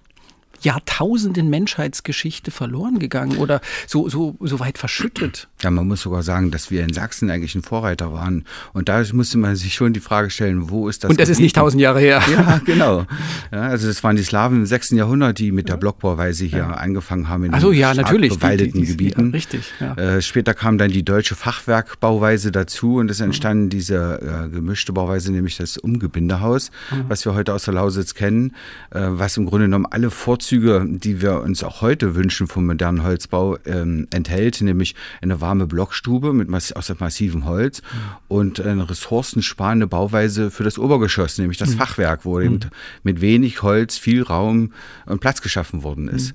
Jahrtausenden 0.62 1.50
Menschheitsgeschichte 1.50 2.52
verloren 2.52 3.00
gegangen 3.00 3.38
oder 3.38 3.62
so, 3.88 4.10
so, 4.10 4.36
so 4.40 4.60
weit 4.60 4.78
verschüttet. 4.78 5.48
Ja, 5.62 5.70
man 5.70 5.88
muss 5.88 6.02
sogar 6.02 6.24
sagen, 6.24 6.52
dass 6.52 6.72
wir 6.72 6.84
in 6.84 6.94
Sachsen 6.94 7.30
eigentlich 7.30 7.56
ein 7.56 7.62
Vorreiter 7.62 8.12
waren. 8.12 8.46
Und 8.74 8.90
da 8.90 9.04
musste 9.14 9.38
man 9.38 9.56
sich 9.56 9.74
schon 9.76 9.94
die 9.94 10.00
Frage 10.00 10.30
stellen, 10.30 10.70
wo 10.70 10.90
ist 10.90 11.04
das? 11.04 11.10
Und 11.10 11.20
das 11.20 11.28
Gebiet? 11.28 11.38
ist 11.38 11.40
nicht 11.42 11.56
tausend 11.56 11.82
Jahre 11.82 12.00
her. 12.00 12.22
Ja, 12.32 12.62
genau. 12.66 13.06
Ja, 13.52 13.62
also 13.62 13.88
das 13.88 14.04
waren 14.04 14.16
die 14.16 14.24
Slawen 14.24 14.58
im 14.58 14.66
sechsten 14.66 14.98
Jahrhundert, 14.98 15.38
die 15.40 15.52
mit 15.52 15.70
der 15.70 15.78
Blockbauweise 15.78 16.46
hier 16.46 16.60
ja. 16.60 16.72
angefangen 16.72 17.30
haben 17.30 17.46
in 17.46 17.54
also, 17.54 17.72
ja, 17.72 17.94
natürlich. 17.94 18.34
bewaldeten 18.34 18.82
die, 18.82 18.86
die, 18.86 18.92
Gebieten. 18.92 19.26
Ja, 19.28 19.32
richtig. 19.32 19.74
Ja. 19.80 19.94
Äh, 19.94 20.22
später 20.22 20.54
kam 20.54 20.78
dann 20.78 20.92
die 20.92 21.04
deutsche 21.04 21.36
Fachwerkbauweise 21.36 22.52
dazu 22.52 22.96
und 22.96 23.12
es 23.12 23.20
entstand 23.20 23.66
mhm. 23.66 23.70
diese 23.70 24.46
äh, 24.46 24.50
gemischte 24.50 24.94
Bauweise, 24.94 25.32
nämlich 25.32 25.58
das 25.58 25.78
Umgebindehaus, 25.78 26.72
mhm. 26.92 27.06
was 27.08 27.26
wir 27.26 27.36
heute 27.36 27.54
aus 27.54 27.66
der 27.66 27.76
Lausitz 27.76 28.14
kennen, 28.14 28.56
äh, 28.92 29.02
was 29.02 29.38
im 29.38 29.46
Grunde 29.46 29.66
genommen 29.66 29.86
alle 29.90 30.10
Vorzüge 30.10 30.47
Vorzüge, 30.48 30.86
die 30.88 31.22
wir 31.22 31.42
uns 31.42 31.62
auch 31.62 31.82
heute 31.82 32.16
wünschen 32.16 32.48
vom 32.48 32.68
modernen 32.68 33.04
Holzbau, 33.04 33.58
ähm, 33.66 34.08
enthält, 34.12 34.62
nämlich 34.62 34.96
eine 35.22 35.42
warme 35.42 35.68
Blockstube 35.68 36.32
mit 36.32 36.48
aus 36.72 36.88
massivem 37.00 37.44
Holz 37.44 37.82
und 38.30 38.62
eine 38.62 38.90
ressourcensparende 38.90 39.88
Bauweise 39.88 40.50
für 40.50 40.64
das 40.64 40.80
Obergeschoss, 40.80 41.38
nämlich 41.38 41.58
das 41.58 41.72
mhm. 41.72 41.80
Fachwerk, 41.80 42.24
wo 42.24 42.40
mhm. 42.40 42.60
mit 43.04 43.20
wenig 43.20 43.62
Holz 43.62 43.98
viel 43.98 44.24
Raum 44.24 44.72
und 45.06 45.20
Platz 45.20 45.42
geschaffen 45.42 45.84
worden 45.84 46.08
ist. 46.08 46.34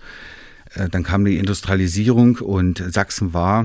Mhm. 0.76 0.82
Äh, 0.82 0.88
dann 0.90 1.04
kam 1.04 1.24
die 1.24 1.38
Industrialisierung 1.38 2.36
und 2.36 2.84
Sachsen 2.92 3.32
war 3.32 3.64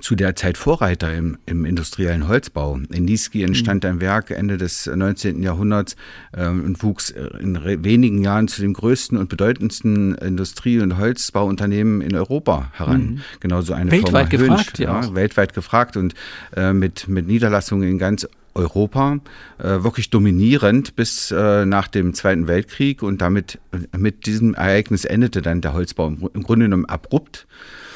zu 0.00 0.14
der 0.14 0.36
Zeit 0.36 0.58
Vorreiter 0.58 1.14
im, 1.14 1.38
im 1.46 1.64
industriellen 1.64 2.28
Holzbau. 2.28 2.78
In 2.92 3.04
Niesky 3.04 3.42
entstand 3.42 3.84
mhm. 3.84 3.90
ein 3.90 4.00
Werk 4.00 4.30
Ende 4.30 4.56
des 4.56 4.86
19. 4.86 5.42
Jahrhunderts 5.42 5.96
äh, 6.32 6.46
und 6.46 6.82
wuchs 6.82 7.10
in 7.10 7.58
wenigen 7.84 8.22
Jahren 8.22 8.48
zu 8.48 8.60
dem 8.60 8.72
größten 8.72 9.18
und 9.18 9.28
bedeutendsten 9.28 10.14
Industrie- 10.16 10.80
und 10.80 10.98
Holzbauunternehmen 10.98 12.00
in 12.00 12.14
Europa 12.14 12.70
heran. 12.72 13.00
Mhm. 13.00 13.20
Genauso 13.40 13.72
eine 13.72 13.90
weltweit 13.90 14.30
Firma 14.30 14.48
gefragt, 14.48 14.78
Hünsch, 14.78 14.80
ja, 14.80 15.00
ja, 15.02 15.14
weltweit 15.14 15.54
gefragt 15.54 15.96
und 15.96 16.14
äh, 16.56 16.72
mit, 16.72 17.08
mit 17.08 17.26
Niederlassungen 17.26 17.88
in 17.88 17.98
ganz 17.98 18.26
Europa, 18.54 19.18
äh, 19.58 19.82
wirklich 19.82 20.10
dominierend 20.10 20.96
bis 20.96 21.30
äh, 21.30 21.66
nach 21.66 21.88
dem 21.88 22.14
Zweiten 22.14 22.46
Weltkrieg 22.46 23.02
und 23.02 23.20
damit 23.20 23.58
mit 23.96 24.26
diesem 24.26 24.54
Ereignis 24.54 25.04
endete 25.04 25.42
dann 25.42 25.60
der 25.60 25.72
Holzbau 25.72 26.08
im, 26.08 26.28
im 26.32 26.42
Grunde 26.42 26.66
genommen 26.66 26.84
abrupt. 26.84 27.46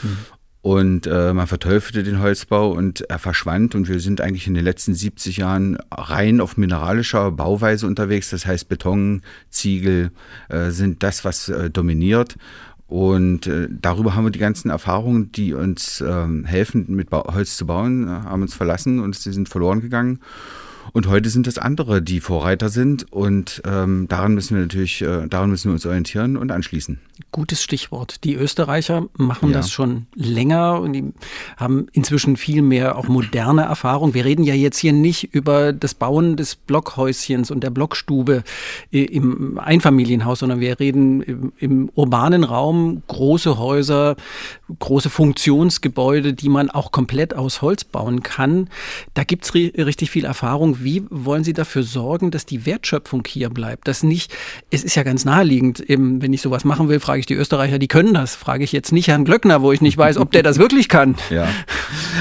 Mhm. 0.02 0.19
Und 0.68 1.06
äh, 1.06 1.32
man 1.32 1.46
verteufelte 1.46 2.02
den 2.02 2.20
Holzbau 2.20 2.72
und 2.72 3.00
er 3.08 3.18
verschwand. 3.18 3.75
Und 3.75 3.88
wir 3.88 4.00
sind 4.00 4.20
eigentlich 4.20 4.46
in 4.46 4.52
den 4.52 4.64
letzten 4.64 4.92
70 4.92 5.38
Jahren 5.38 5.78
rein 5.90 6.42
auf 6.42 6.58
mineralischer 6.58 7.30
Bauweise 7.32 7.87
unterwegs. 7.87 8.28
Das 8.28 8.44
heißt, 8.44 8.68
Beton, 8.68 9.22
Ziegel 9.48 10.10
äh, 10.50 10.68
sind 10.68 11.02
das, 11.02 11.25
was 11.25 11.48
äh, 11.48 11.70
dominiert. 11.70 12.37
Und 12.87 13.46
äh, 13.46 13.68
darüber 13.70 14.14
haben 14.14 14.25
wir 14.25 14.30
die 14.30 14.38
ganzen 14.38 14.68
Erfahrungen, 14.68 15.32
die 15.32 15.54
uns 15.54 16.04
ähm, 16.06 16.44
helfen, 16.44 16.84
mit 16.88 17.08
ba 17.08 17.25
Holz 17.32 17.56
zu 17.56 17.66
bauen, 17.66 18.06
äh, 18.06 18.10
haben 18.10 18.42
uns 18.42 18.52
verlassen 18.52 19.00
und 19.00 19.16
sie 19.16 19.32
sind 19.32 19.48
verloren 19.48 19.80
gegangen. 19.80 20.20
Und 20.92 21.07
heute 21.09 21.30
sind 21.30 21.47
es 21.47 21.59
andere, 21.59 22.02
die 22.02 22.21
Vorreiter 22.21 22.68
sind. 22.68 23.12
Und 23.12 23.62
ähm, 23.64 24.07
daran 24.09 24.35
müssen 24.35 24.57
wir 24.57 24.62
natürlich, 24.62 25.02
äh, 25.02 25.26
daran 25.28 25.50
müssen 25.50 25.68
wir 25.68 25.75
uns 25.75 25.87
orientieren 25.87 26.37
und 26.37 26.50
anschließen. 26.50 26.99
Gutes 27.33 27.62
Stichwort. 27.62 28.25
Die 28.25 28.35
Österreicher 28.35 29.07
machen 29.16 29.50
ja. 29.50 29.57
das 29.57 29.71
schon 29.71 30.07
länger 30.14 30.80
und 30.80 30.92
die 30.92 31.12
haben 31.57 31.88
inzwischen 31.92 32.37
viel 32.37 32.62
mehr 32.62 32.97
auch 32.97 33.09
moderne 33.09 33.62
Erfahrung. 33.62 34.14
Wir 34.14 34.25
reden 34.25 34.45
ja 34.45 34.54
jetzt 34.54 34.78
hier 34.78 34.92
nicht 34.92 35.35
über 35.35 35.73
das 35.73 35.95
Bauen 35.95 36.37
des 36.37 36.54
Blockhäuschens 36.54 37.50
und 37.50 37.62
der 37.64 37.71
Blockstube 37.71 38.45
äh, 38.92 39.02
im 39.02 39.59
Einfamilienhaus, 39.59 40.38
sondern 40.38 40.61
wir 40.61 40.78
reden 40.78 41.23
im, 41.23 41.52
im 41.59 41.90
urbanen 41.95 42.45
Raum 42.45 43.02
große 43.09 43.59
Häuser, 43.59 44.16
große 44.78 45.11
Funktionsgebäude, 45.11 46.35
die 46.35 46.49
man 46.49 46.71
auch 46.71 46.92
komplett 46.92 47.35
aus 47.35 47.62
Holz 47.62 47.85
bauen 47.85 48.23
kann. 48.23 48.68
Da 49.14 49.25
gibt's 49.25 49.54
richtig 49.54 50.11
viel 50.11 50.25
Erfahrung 50.25 50.77
wie 50.82 51.04
wollen 51.11 51.44
Sie 51.44 51.52
dafür 51.52 51.82
sorgen, 51.82 52.30
dass 52.30 52.47
die 52.47 52.66
Wertschöpfung 52.66 53.25
hier 53.26 53.50
bleibt? 53.50 53.88
Dass 53.88 54.02
nicht, 54.02 54.35
es 54.70 54.85
ist 54.85 54.94
ja 54.94 55.02
ganz 55.02 55.25
naheliegend, 55.25 55.80
eben, 55.80 56.23
wenn 56.23 56.32
ich 56.32 56.42
sowas 56.42 56.64
machen 56.64 56.88
will, 56.88 57.00
frage 57.00 57.20
ich 57.20 57.26
die 57.26 57.35
Österreicher, 57.35 57.78
die 57.78 57.88
können 57.88 58.14
das. 58.14 58.35
Frage 58.35 58.64
ich 58.64 58.73
jetzt 58.73 58.92
nicht 58.92 59.08
Herrn 59.08 59.25
Glöckner, 59.25 59.62
wo 59.62 59.73
ich 59.73 59.80
nicht 59.80 59.97
weiß, 59.97 60.16
ob 60.18 60.32
der 60.32 60.42
das 60.42 60.58
wirklich 60.58 60.88
kann. 60.88 61.16
Ja. 61.30 61.47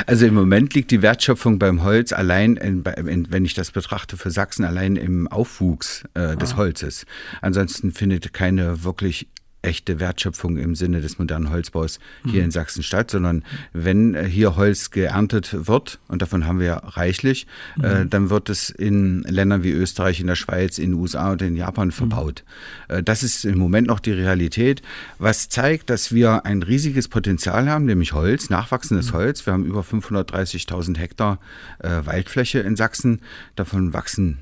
Also 0.05 0.25
im 0.25 0.33
Moment 0.33 0.73
liegt 0.73 0.91
die 0.91 1.01
Wertschöpfung 1.01 1.59
beim 1.59 1.81
Holz 1.83 2.11
allein, 2.11 2.57
in, 2.57 2.83
in, 2.83 3.31
wenn 3.31 3.45
ich 3.45 3.53
das 3.53 3.71
betrachte, 3.71 4.17
für 4.17 4.31
Sachsen 4.31 4.65
allein 4.65 4.95
im 4.97 5.27
Aufwuchs 5.29 6.03
äh, 6.13 6.35
des 6.35 6.53
ah. 6.53 6.57
Holzes. 6.57 7.05
Ansonsten 7.41 7.93
findet 7.93 8.33
keine 8.33 8.83
wirklich 8.83 9.27
echte 9.67 10.00
Wertschöpfung 10.00 10.57
im 10.57 10.75
Sinne 10.75 11.01
des 11.01 11.19
modernen 11.19 11.50
Holzbaus 11.50 12.00
hier 12.24 12.39
mhm. 12.39 12.45
in 12.45 12.51
Sachsen 12.51 12.83
statt, 12.83 13.12
sondern 13.12 13.43
wenn 13.74 14.15
äh, 14.15 14.24
hier 14.24 14.55
Holz 14.55 14.91
geerntet 14.91 15.67
wird, 15.67 16.00
und 16.07 16.21
davon 16.21 16.47
haben 16.47 16.59
wir 16.59 16.74
reichlich, 16.74 17.47
mhm. 17.75 17.83
äh, 17.83 18.05
dann 18.05 18.29
wird 18.29 18.50
es 18.50 18.69
in 18.69 19.24
Ländern 19.24 19.63
wie 19.63 19.71
Österreich, 19.71 20.21
in 20.21 20.27
der 20.27 20.36
Schweiz, 20.36 20.77
in 20.77 20.91
den 20.91 21.00
USA 21.00 21.33
und 21.33 21.41
in 21.41 21.57
Japan 21.57 21.91
verbaut. 21.91 22.43
Mhm. 22.88 22.95
Äh, 22.95 23.03
das 23.03 23.24
ist 23.24 23.43
im 23.43 23.57
Moment 23.57 23.88
noch 23.88 24.00
die 24.00 24.13
Realität, 24.13 24.81
was 25.19 25.50
zeigt, 25.50 25.89
dass 25.89 26.13
wir 26.13 26.45
ein 26.45 26.63
riesiges 26.63 27.09
Potenzial 27.09 27.69
haben, 27.69 27.86
nämlich 27.86 28.13
Holz, 28.13 28.50
nachwachsendes 28.50 29.12
mhm. 29.12 29.17
Holz. 29.17 29.45
Wir 29.45 29.53
haben 29.53 29.65
über 29.65 29.81
530.000 29.81 30.97
Hektar 30.97 31.39
äh, 31.79 32.05
Waldfläche 32.05 32.59
in 32.59 32.77
Sachsen. 32.77 33.21
Davon 33.55 33.93
wachsen 33.93 34.39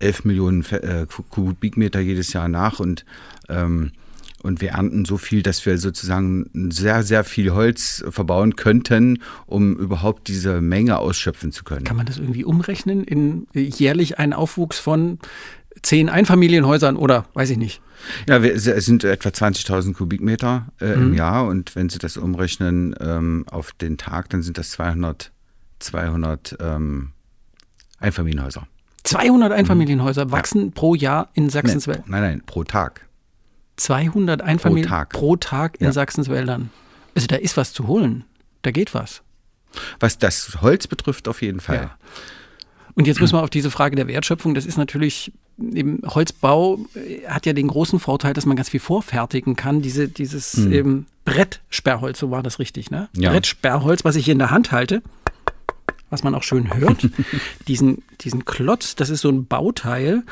11 0.00 0.24
Millionen 0.24 0.64
äh, 0.64 1.06
Kubikmeter 1.06 2.00
jedes 2.00 2.32
Jahr 2.32 2.48
nach 2.48 2.80
und 2.80 3.04
ähm, 3.48 3.92
und 4.44 4.60
wir 4.60 4.70
ernten 4.70 5.06
so 5.06 5.16
viel, 5.16 5.42
dass 5.42 5.64
wir 5.64 5.78
sozusagen 5.78 6.50
sehr, 6.70 7.02
sehr 7.02 7.24
viel 7.24 7.52
Holz 7.52 8.04
verbauen 8.10 8.56
könnten, 8.56 9.20
um 9.46 9.76
überhaupt 9.76 10.28
diese 10.28 10.60
Menge 10.60 10.98
ausschöpfen 10.98 11.50
zu 11.50 11.64
können. 11.64 11.84
Kann 11.84 11.96
man 11.96 12.04
das 12.04 12.18
irgendwie 12.18 12.44
umrechnen 12.44 13.04
in 13.04 13.46
jährlich 13.54 14.18
einen 14.18 14.34
Aufwuchs 14.34 14.78
von 14.78 15.18
zehn 15.82 16.10
Einfamilienhäusern 16.10 16.96
oder 16.96 17.24
weiß 17.32 17.50
ich 17.50 17.58
nicht? 17.58 17.80
Ja, 18.28 18.42
wir, 18.42 18.54
es 18.54 18.64
sind 18.64 19.02
etwa 19.04 19.30
20.000 19.30 19.94
Kubikmeter 19.94 20.66
äh, 20.78 20.94
mhm. 20.94 21.02
im 21.02 21.14
Jahr 21.14 21.46
und 21.46 21.74
wenn 21.74 21.88
Sie 21.88 21.98
das 21.98 22.18
umrechnen 22.18 22.94
ähm, 23.00 23.46
auf 23.50 23.72
den 23.72 23.96
Tag, 23.96 24.28
dann 24.28 24.42
sind 24.42 24.58
das 24.58 24.72
200, 24.72 25.32
200 25.78 26.58
ähm, 26.60 27.12
Einfamilienhäuser. 27.98 28.66
200 29.04 29.52
Einfamilienhäuser 29.52 30.26
mhm. 30.26 30.32
wachsen 30.32 30.64
ja. 30.66 30.70
pro 30.74 30.94
Jahr 30.94 31.30
in 31.32 31.48
Sachsens-Welt? 31.48 32.02
Nein, 32.06 32.22
nein, 32.22 32.42
pro 32.44 32.64
Tag. 32.64 33.06
200 33.76 34.42
Einfamilien 34.42 34.88
pro 34.88 34.96
Tag, 34.96 35.08
pro 35.10 35.36
Tag 35.36 35.80
in 35.80 35.86
ja. 35.86 35.92
Sachsenswäldern. 35.92 36.70
Also 37.14 37.26
da 37.26 37.36
ist 37.36 37.56
was 37.56 37.72
zu 37.72 37.86
holen. 37.86 38.24
Da 38.62 38.70
geht 38.70 38.94
was. 38.94 39.22
Was 40.00 40.18
das 40.18 40.58
Holz 40.62 40.86
betrifft, 40.86 41.28
auf 41.28 41.42
jeden 41.42 41.60
Fall. 41.60 41.76
Ja. 41.76 41.98
Und 42.94 43.06
jetzt 43.06 43.20
müssen 43.20 43.34
wir 43.34 43.42
auf 43.42 43.50
diese 43.50 43.70
Frage 43.70 43.96
der 43.96 44.06
Wertschöpfung, 44.06 44.54
das 44.54 44.66
ist 44.66 44.76
natürlich, 44.76 45.32
im 45.58 46.00
Holzbau 46.06 46.78
äh, 46.94 47.26
hat 47.26 47.44
ja 47.44 47.52
den 47.52 47.68
großen 47.68 47.98
Vorteil, 47.98 48.34
dass 48.34 48.46
man 48.46 48.56
ganz 48.56 48.68
viel 48.68 48.80
vorfertigen 48.80 49.56
kann. 49.56 49.82
Diese, 49.82 50.08
dieses 50.08 50.56
mhm. 50.56 50.72
ähm, 50.72 51.06
Brettsperrholz, 51.24 52.18
so 52.18 52.30
war 52.30 52.42
das 52.42 52.58
richtig, 52.58 52.90
ne? 52.90 53.08
Ja. 53.16 53.30
Brettsperrholz, 53.30 54.04
was 54.04 54.14
ich 54.14 54.24
hier 54.24 54.32
in 54.32 54.38
der 54.38 54.50
Hand 54.50 54.70
halte, 54.70 55.02
was 56.10 56.22
man 56.22 56.34
auch 56.36 56.44
schön 56.44 56.72
hört. 56.72 57.08
diesen, 57.68 58.02
diesen 58.20 58.44
Klotz, 58.44 58.94
das 58.94 59.10
ist 59.10 59.22
so 59.22 59.28
ein 59.28 59.46
Bauteil. 59.46 60.22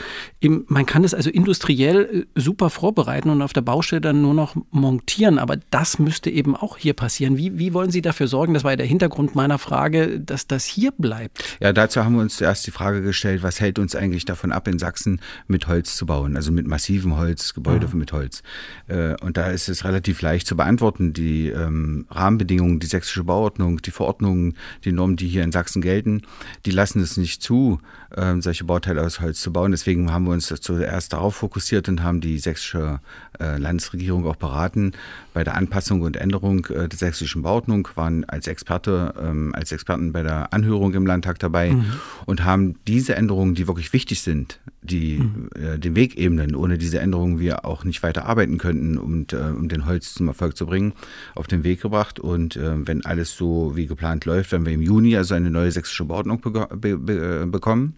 Im, 0.41 0.65
man 0.69 0.87
kann 0.87 1.05
es 1.05 1.15
also 1.15 1.31
industriell 1.31 2.27
äh, 2.35 2.41
super 2.41 2.71
vorbereiten 2.71 3.31
und 3.31 3.43
auf 3.43 3.53
der 3.53 3.63
Baustelle 3.63 4.01
dann 4.01 4.23
nur 4.23 4.35
noch 4.35 4.55
montieren. 4.71 5.39
Aber 5.39 5.57
das 5.71 5.99
müsste 5.99 6.31
eben 6.31 6.55
auch 6.55 6.77
hier 6.77 6.95
passieren. 6.95 7.37
Wie, 7.37 7.59
wie 7.59 7.75
wollen 7.75 7.91
Sie 7.91 8.03
dafür 8.03 8.29
sorgen, 8.29 8.55
das 8.55 8.65
war 8.65 8.73
ja 8.73 8.77
der 8.77 8.87
Hintergrund 8.87 9.35
meiner 9.35 9.59
Frage, 9.59 10.21
dass 10.21 10.47
das 10.47 10.65
hier 10.65 10.93
bleibt? 10.93 11.59
Ja, 11.61 11.73
dazu 11.73 12.05
haben 12.05 12.15
wir 12.15 12.23
uns 12.23 12.37
zuerst 12.37 12.67
die 12.67 12.71
Frage 12.71 13.03
gestellt, 13.03 13.43
was 13.43 13.61
hält 13.61 13.79
uns 13.79 13.97
eigentlich 13.97 14.25
davon 14.25 14.53
ab, 14.53 14.69
in 14.69 14.79
Sachsen 14.79 15.21
mit 15.47 15.67
Holz 15.67 15.97
zu 15.97 16.07
bauen, 16.07 16.37
also 16.37 16.53
mit 16.53 16.67
massivem 16.67 17.17
Holz, 17.17 17.55
Gebäude 17.55 17.89
mhm. 17.93 17.99
mit 17.99 18.13
Holz. 18.13 18.43
Äh, 18.89 19.15
und 19.21 19.37
da 19.37 19.49
ist 19.49 19.69
es 19.69 19.85
relativ 19.85 20.23
leicht 20.23 20.47
zu 20.47 20.57
beantworten. 20.57 21.13
Die 21.13 21.49
ähm, 21.49 22.07
Rahmenbedingungen, 22.11 22.79
die 22.79 22.87
sächsische 22.87 23.25
Bauordnung, 23.25 23.83
die 23.83 23.91
Verordnungen, 23.91 24.57
die 24.85 24.93
Normen, 24.93 25.17
die 25.17 25.29
hier 25.29 25.43
in 25.43 25.51
Sachsen 25.51 25.63
Sachsen 25.63 25.83
gelten, 25.83 26.23
die 26.67 26.71
lassen 26.71 27.01
es 27.01 27.17
nicht 27.17 27.43
zu, 27.43 27.72
Brasil 27.73 28.02
äh, 28.17 28.41
solche 28.41 28.65
Bauteile 28.65 29.03
aus 29.03 29.21
Holz 29.21 29.41
zu 29.41 29.53
bauen. 29.53 29.71
Deswegen 29.71 30.13
haben 30.13 30.25
wir 30.25 30.33
uns 30.33 30.47
zuerst 30.47 31.13
darauf 31.13 31.37
fokussiert 31.37 31.89
und 31.89 32.03
haben 32.03 32.21
die 32.21 32.39
sächsische 32.39 33.01
äh, 33.41 33.57
Landesregierung 33.59 34.27
auch 34.27 34.37
beraten 34.37 34.93
bei 35.35 35.45
der 35.45 35.55
Anpassung 35.57 36.03
und 36.03 36.17
Änderung 36.17 36.67
äh, 36.67 36.89
der 36.89 36.99
sächsischen 36.99 37.43
Bauordnung, 37.43 37.89
waren 37.95 38.25
als 38.25 38.47
Experte, 38.47 39.15
ähm, 39.21 39.55
als 39.55 39.73
Experten 39.73 40.13
bei 40.13 40.23
der 40.23 40.53
Anhörung 40.53 40.95
im 40.95 41.07
Landtag 41.07 41.39
dabei 41.39 41.71
mhm. 41.71 41.85
und 42.27 42.45
haben 42.45 42.77
diese 42.87 43.15
Änderungen, 43.15 43.55
die 43.55 43.67
wirklich 43.67 43.93
wichtig 43.93 44.21
sind, 44.21 44.61
die 44.83 45.19
mhm. 45.19 45.49
äh, 45.55 45.79
den 45.79 45.97
Weg 45.97 46.19
ebnen, 46.19 46.55
ohne 46.55 46.79
diese 46.79 47.01
Änderungen 47.01 47.39
wir 47.39 47.65
auch 47.65 47.85
nicht 47.85 48.03
weiter 48.03 48.27
arbeiten 48.27 48.59
könnten, 48.59 48.99
um, 48.99 49.27
äh, 49.33 49.37
um 49.37 49.69
den 49.69 49.87
Holz 49.87 50.15
zum 50.15 50.29
Erfolg 50.29 50.57
zu 50.57 50.67
bringen, 50.67 50.93
auf 51.35 51.47
den 51.47 51.65
Weg 51.65 51.81
gebracht. 51.81 52.21
Und 52.21 52.57
äh, 52.57 52.87
wenn 52.87 53.05
alles 53.05 53.37
so 53.37 53.73
wie 53.75 53.87
geplant 53.87 54.25
läuft, 54.25 54.53
werden 54.53 54.67
wir 54.67 54.73
im 54.73 54.83
Juni 54.83 55.17
also 55.17 55.35
eine 55.35 55.51
neue 55.51 55.71
sächsische 55.71 56.05
Bauordnung 56.05 56.41
be 56.41 56.69
be 56.77 56.99
be 56.99 57.47
bekommen. 57.47 57.95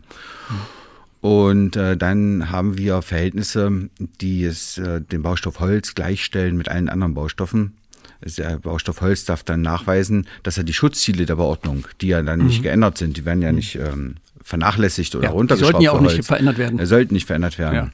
Und 1.21 1.77
äh, 1.77 1.97
dann 1.97 2.51
haben 2.51 2.77
wir 2.77 3.01
Verhältnisse, 3.01 3.89
die 4.21 4.45
es 4.45 4.77
äh, 4.77 5.01
den 5.01 5.23
Baustoff 5.23 5.61
Holz 5.61 5.95
gleichstellen 5.95 6.57
mit 6.57 6.69
allen 6.69 6.89
anderen 6.89 7.15
Baustoffen. 7.15 7.73
Der 8.37 8.59
Baustoff 8.59 9.01
Holz 9.01 9.25
darf 9.25 9.43
dann 9.43 9.63
nachweisen, 9.63 10.27
dass 10.43 10.59
er 10.59 10.65
die 10.65 10.75
Schutzziele 10.75 11.25
der 11.25 11.37
Verordnung, 11.37 11.87
die 12.01 12.09
ja 12.09 12.23
dann 12.23 12.41
mhm. 12.41 12.47
nicht 12.47 12.63
geändert 12.63 12.99
sind, 12.99 13.17
die 13.17 13.25
werden 13.25 13.43
ja 13.43 13.51
mhm. 13.51 13.57
nicht 13.57 13.77
ähm, 13.77 14.17
vernachlässigt 14.43 15.15
oder 15.15 15.25
ja, 15.25 15.31
runtergeschraubt. 15.31 15.81
Die 15.81 15.87
sollten 15.87 16.03
ja 16.03 16.09
auch 16.11 16.15
nicht 16.15 16.27
verändert 16.27 16.59
werden. 16.59 16.79
Die 16.79 16.87
sollten 16.87 17.15
nicht 17.15 17.27
verändert 17.27 17.59
werden. 17.59 17.75
Ja 17.75 17.91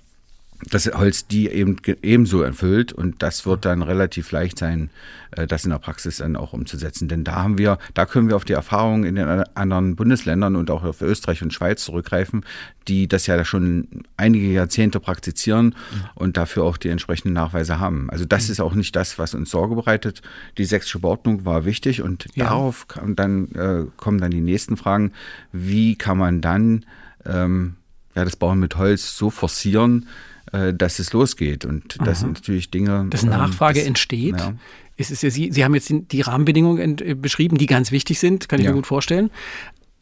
das 0.68 0.86
Holz 0.86 1.26
die 1.26 1.48
eben 1.48 1.76
ebenso 2.02 2.42
erfüllt 2.42 2.92
und 2.92 3.22
das 3.22 3.46
wird 3.46 3.64
dann 3.64 3.82
relativ 3.82 4.30
leicht 4.30 4.58
sein, 4.58 4.90
äh, 5.30 5.46
das 5.46 5.64
in 5.64 5.70
der 5.70 5.78
Praxis 5.78 6.18
dann 6.18 6.36
auch 6.36 6.52
umzusetzen. 6.52 7.08
Denn 7.08 7.24
da 7.24 7.36
haben 7.36 7.58
wir, 7.58 7.78
da 7.94 8.04
können 8.06 8.28
wir 8.28 8.36
auf 8.36 8.44
die 8.44 8.52
Erfahrungen 8.52 9.04
in 9.04 9.14
den 9.14 9.26
anderen 9.26 9.96
Bundesländern 9.96 10.56
und 10.56 10.70
auch 10.70 10.84
auf 10.84 11.00
Österreich 11.00 11.42
und 11.42 11.54
Schweiz 11.54 11.84
zurückgreifen, 11.84 12.44
die 12.88 13.08
das 13.08 13.26
ja 13.26 13.42
schon 13.44 14.04
einige 14.16 14.48
Jahrzehnte 14.48 15.00
praktizieren 15.00 15.74
und 16.14 16.36
dafür 16.36 16.64
auch 16.64 16.76
die 16.76 16.88
entsprechenden 16.88 17.32
Nachweise 17.34 17.78
haben. 17.78 18.10
Also 18.10 18.24
das 18.24 18.50
ist 18.50 18.60
auch 18.60 18.74
nicht 18.74 18.94
das, 18.96 19.18
was 19.18 19.34
uns 19.34 19.50
Sorge 19.50 19.74
bereitet. 19.74 20.22
Die 20.58 20.64
sächsische 20.64 21.00
Verordnung 21.00 21.44
war 21.44 21.64
wichtig 21.64 22.02
und 22.02 22.26
ja. 22.34 22.44
darauf 22.44 22.86
dann, 23.06 23.48
äh, 23.52 23.86
kommen 23.96 24.20
dann 24.20 24.30
die 24.30 24.40
nächsten 24.40 24.76
Fragen. 24.76 25.12
Wie 25.52 25.96
kann 25.96 26.18
man 26.18 26.40
dann 26.40 26.84
ähm, 27.24 27.76
ja, 28.14 28.24
das 28.24 28.36
Bauen 28.36 28.58
mit 28.58 28.76
Holz 28.76 29.16
so 29.16 29.30
forcieren, 29.30 30.08
dass 30.52 30.98
es 30.98 31.12
losgeht. 31.12 31.64
Und 31.64 31.96
das 32.04 32.20
sind 32.20 32.34
natürlich 32.34 32.70
Dinge. 32.70 33.06
Dass 33.10 33.24
Nachfrage 33.24 33.80
das, 33.80 33.86
entsteht. 33.86 34.38
Ja. 34.38 34.54
Es 34.96 35.10
ist 35.10 35.22
ja, 35.22 35.30
Sie, 35.30 35.50
Sie 35.50 35.64
haben 35.64 35.74
jetzt 35.74 35.90
die 35.90 36.20
Rahmenbedingungen 36.20 36.98
äh, 36.98 37.14
beschrieben, 37.14 37.56
die 37.56 37.66
ganz 37.66 37.90
wichtig 37.90 38.18
sind, 38.18 38.48
kann 38.48 38.60
ich 38.60 38.66
ja. 38.66 38.70
mir 38.70 38.76
gut 38.76 38.86
vorstellen. 38.86 39.30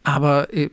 Aber 0.03 0.53
äh, 0.53 0.71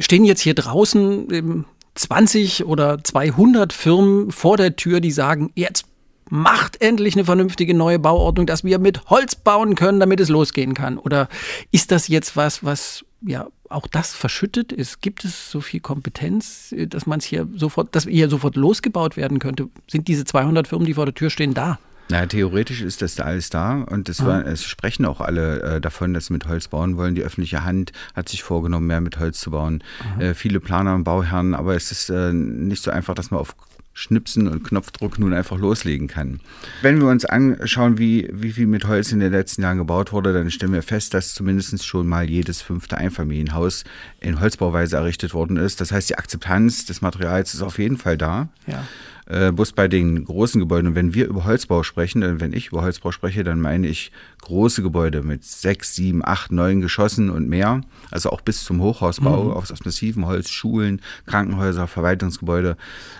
stehen 0.00 0.24
jetzt 0.24 0.40
hier 0.40 0.54
draußen 0.54 1.64
20 1.94 2.60
ähm, 2.60 2.66
oder 2.66 3.02
200 3.02 3.72
Firmen 3.72 4.32
vor 4.32 4.56
der 4.56 4.76
Tür, 4.76 5.00
die 5.00 5.12
sagen, 5.12 5.52
jetzt 5.54 5.86
macht 6.28 6.82
endlich 6.82 7.14
eine 7.14 7.24
vernünftige 7.24 7.72
neue 7.72 8.00
Bauordnung, 8.00 8.46
dass 8.46 8.64
wir 8.64 8.80
mit 8.80 9.06
Holz 9.10 9.36
bauen 9.36 9.76
können, 9.76 10.00
damit 10.00 10.18
es 10.18 10.28
losgehen 10.28 10.74
kann? 10.74 10.98
Oder 10.98 11.28
ist 11.70 11.92
das 11.92 12.08
jetzt 12.08 12.36
was, 12.36 12.64
was 12.64 13.04
ja 13.22 13.48
auch 13.68 13.86
das 13.86 14.14
verschüttet 14.14 14.72
ist? 14.72 15.00
Gibt 15.00 15.24
es 15.24 15.50
so 15.50 15.60
viel 15.60 15.80
Kompetenz, 15.80 16.74
dass 16.88 17.06
man 17.06 17.18
es 17.18 17.24
hier 17.24 17.48
sofort, 17.54 17.94
dass 17.94 18.04
hier 18.04 18.28
sofort 18.28 18.56
losgebaut 18.56 19.16
werden 19.16 19.38
könnte? 19.38 19.68
Sind 19.88 20.08
diese 20.08 20.24
200 20.24 20.68
Firmen, 20.68 20.86
die 20.86 20.94
vor 20.94 21.06
der 21.06 21.14
Tür 21.14 21.30
stehen, 21.30 21.54
da? 21.54 21.78
Na, 22.08 22.24
theoretisch 22.26 22.82
ist 22.82 23.02
das 23.02 23.16
da 23.16 23.24
alles 23.24 23.50
da 23.50 23.82
und 23.82 24.08
es, 24.08 24.24
war, 24.24 24.46
es 24.46 24.64
sprechen 24.64 25.06
auch 25.06 25.20
alle 25.20 25.60
äh, 25.62 25.80
davon, 25.80 26.14
dass 26.14 26.26
sie 26.26 26.34
mit 26.34 26.46
Holz 26.46 26.68
bauen 26.68 26.96
wollen. 26.96 27.16
Die 27.16 27.22
öffentliche 27.22 27.64
Hand 27.64 27.90
hat 28.14 28.28
sich 28.28 28.44
vorgenommen, 28.44 28.86
mehr 28.86 29.00
mit 29.00 29.18
Holz 29.18 29.40
zu 29.40 29.50
bauen. 29.50 29.82
Äh, 30.20 30.34
viele 30.34 30.60
Planer 30.60 30.94
und 30.94 31.02
Bauherren, 31.02 31.54
aber 31.54 31.74
es 31.74 31.90
ist 31.90 32.08
äh, 32.10 32.32
nicht 32.32 32.84
so 32.84 32.92
einfach, 32.92 33.14
dass 33.14 33.32
man 33.32 33.40
auf 33.40 33.56
Schnipsen 33.98 34.46
und 34.46 34.62
Knopfdruck 34.62 35.18
nun 35.18 35.32
einfach 35.32 35.56
loslegen 35.56 36.06
kann. 36.06 36.40
Wenn 36.82 37.00
wir 37.00 37.08
uns 37.08 37.24
anschauen, 37.24 37.96
wie, 37.96 38.28
wie 38.30 38.52
viel 38.52 38.66
mit 38.66 38.86
Holz 38.86 39.10
in 39.10 39.20
den 39.20 39.32
letzten 39.32 39.62
Jahren 39.62 39.78
gebaut 39.78 40.12
wurde, 40.12 40.34
dann 40.34 40.50
stellen 40.50 40.74
wir 40.74 40.82
fest, 40.82 41.14
dass 41.14 41.32
zumindest 41.32 41.82
schon 41.82 42.06
mal 42.06 42.28
jedes 42.28 42.60
fünfte 42.60 42.98
Einfamilienhaus 42.98 43.84
in 44.20 44.38
Holzbauweise 44.38 44.96
errichtet 44.96 45.32
worden 45.32 45.56
ist. 45.56 45.80
Das 45.80 45.92
heißt, 45.92 46.10
die 46.10 46.18
Akzeptanz 46.18 46.84
des 46.84 47.00
Materials 47.00 47.54
ist 47.54 47.62
auf 47.62 47.78
jeden 47.78 47.96
Fall 47.96 48.18
da. 48.18 48.50
Ja. 48.66 48.84
Äh, 49.28 49.50
bloß 49.50 49.72
bei 49.72 49.88
den 49.88 50.24
großen 50.24 50.60
Gebäuden. 50.60 50.88
Und 50.88 50.94
wenn 50.94 51.12
wir 51.12 51.26
über 51.26 51.44
Holzbau 51.44 51.82
sprechen, 51.82 52.20
dann, 52.20 52.40
wenn 52.40 52.52
ich 52.52 52.68
über 52.68 52.82
Holzbau 52.82 53.10
spreche, 53.10 53.42
dann 53.42 53.60
meine 53.60 53.88
ich 53.88 54.12
große 54.42 54.82
Gebäude 54.82 55.22
mit 55.22 55.44
sechs, 55.44 55.96
sieben, 55.96 56.24
acht, 56.24 56.52
neun 56.52 56.80
Geschossen 56.80 57.28
und 57.28 57.48
mehr. 57.48 57.80
Also 58.12 58.30
auch 58.30 58.40
bis 58.40 58.62
zum 58.62 58.80
Hochhausbau, 58.80 59.44
mhm. 59.44 59.50
aus, 59.50 59.72
aus 59.72 59.84
massivem 59.84 60.26
Holz, 60.26 60.48
Schulen, 60.48 61.00
Krankenhäuser, 61.26 61.88
Verwaltungsgebäude. 61.88 62.76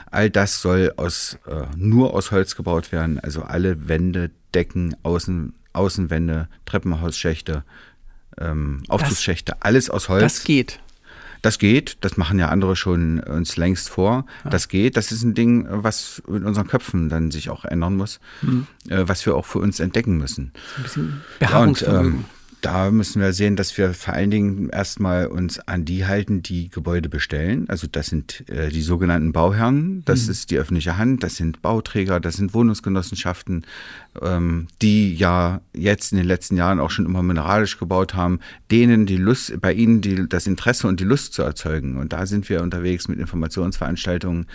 All 0.09 0.31
das 0.31 0.63
soll 0.63 0.93
aus, 0.97 1.39
äh, 1.49 1.65
nur 1.77 2.15
aus 2.15 2.31
Holz 2.31 2.55
gebaut 2.55 2.93
werden. 2.93 3.19
Also 3.19 3.43
alle 3.43 3.89
Wände, 3.89 4.31
Decken, 4.55 4.95
Außen, 5.03 5.55
Außenwände, 5.73 6.49
Treppenhausschächte, 6.67 7.65
ähm, 8.39 8.85
Aufzugsschächte, 8.87 9.57
alles 9.61 9.91
aus 9.91 10.09
Holz. 10.09 10.23
Das 10.23 10.45
geht. 10.45 10.79
Das 11.47 11.61
geht, 11.61 11.99
das 12.01 12.17
machen 12.17 12.41
ja 12.41 12.49
andere 12.49 12.75
schon 12.75 13.21
uns 13.21 13.57
längst 13.57 13.89
vor. 13.89 14.27
Ja. 14.43 14.51
Das 14.51 14.67
geht, 14.67 14.97
das 14.97 15.13
ist 15.13 15.23
ein 15.23 15.35
Ding, 15.35 15.65
was 15.71 16.21
in 16.27 16.43
unseren 16.43 16.67
Köpfen 16.67 17.09
dann 17.09 17.31
sich 17.31 17.51
auch 17.51 17.65
ändern 17.65 17.95
muss, 17.95 18.19
mhm. 18.43 18.67
äh, 18.89 19.07
was 19.07 19.25
wir 19.27 19.37
auch 19.37 19.47
für 19.47 19.61
uns 19.61 19.79
entdecken 19.79 20.19
müssen. 20.19 20.51
Ein 20.77 20.83
bisschen 20.83 21.21
Beharrungsvermögen. 21.39 22.15
Und, 22.15 22.19
ähm, 22.19 22.25
da 22.67 22.91
müssen 22.91 23.23
wir 23.23 23.33
sehen, 23.33 23.55
dass 23.55 23.79
wir 23.79 23.95
vor 23.95 24.15
allen 24.15 24.33
Dingen 24.33 24.71
erstmal 24.71 25.29
uns 25.29 25.61
an 25.61 25.85
die 25.85 26.05
halten, 26.05 26.43
die 26.43 26.69
Gebäude 26.69 27.09
bestellen. 27.09 27.67
Also 27.69 27.87
das 27.87 28.09
sind 28.09 28.43
äh, 28.51 28.71
die 28.71 28.83
sogenannten 28.83 29.33
Bauherren, 29.33 30.03
das 30.05 30.25
mhm. 30.25 30.33
ist 30.33 30.51
die 30.51 30.59
öffentliche 30.59 30.99
Hand, 30.99 31.23
das 31.23 31.37
sind 31.37 31.63
Bauträger, 31.63 32.19
das 32.19 32.35
sind 32.35 32.55
Wohnungsgenossenschaften, 32.55 33.65
ähm, 34.21 34.67
die 34.83 35.15
ja 35.15 35.61
jetzt 35.75 36.11
in 36.11 36.19
den 36.19 36.27
letzten 36.27 36.57
Jahren 36.57 36.81
auch 36.81 36.91
schon 36.91 37.07
immer 37.07 37.23
mineralisch 37.23 37.79
gebaut 37.79 38.15
haben, 38.15 38.41
denen 38.73 39.07
die 39.07 39.17
Lust, 39.17 39.61
bei 39.61 39.73
ihnen 39.73 40.01
die, 40.01 40.29
das 40.29 40.49
Interesse 40.49 40.89
und 40.89 40.99
die 40.99 41.05
Lust 41.05 41.35
zu 41.35 41.43
erzeugen. 41.43 41.97
Und 41.97 42.13
da 42.13 42.27
sind 42.27 42.49
wir 42.49 42.63
unterwegs 42.63 43.07
mit 43.07 43.21
Informationsveranstaltungen 43.21 44.47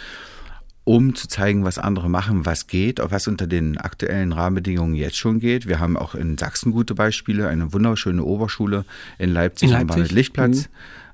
um 0.84 1.16
zu 1.16 1.28
zeigen, 1.28 1.64
was 1.64 1.78
andere 1.78 2.10
machen, 2.10 2.46
was 2.46 2.68
geht, 2.68 3.00
was 3.02 3.28
unter 3.28 3.48
den 3.48 3.78
aktuellen 3.78 4.34
Rahmenbedingungen 4.34 4.96
jetzt 4.96 5.18
schon 5.18 5.40
geht. 5.40 5.68
Wir 5.68 5.80
haben 5.80 5.96
auch 5.96 6.16
in 6.16 6.38
Sachsen 6.38 6.72
gute 6.72 6.96
Beispiele, 6.96 7.48
eine 7.48 7.72
wunderschöne 7.72 8.24
Oberschule 8.24 8.86
in 9.20 9.32
Leipzig, 9.32 9.70
in 9.70 9.76
Leipzig. 9.76 10.10
am 10.10 10.16
Lichtplatz. 10.16 10.58
Mhm. 10.58 10.66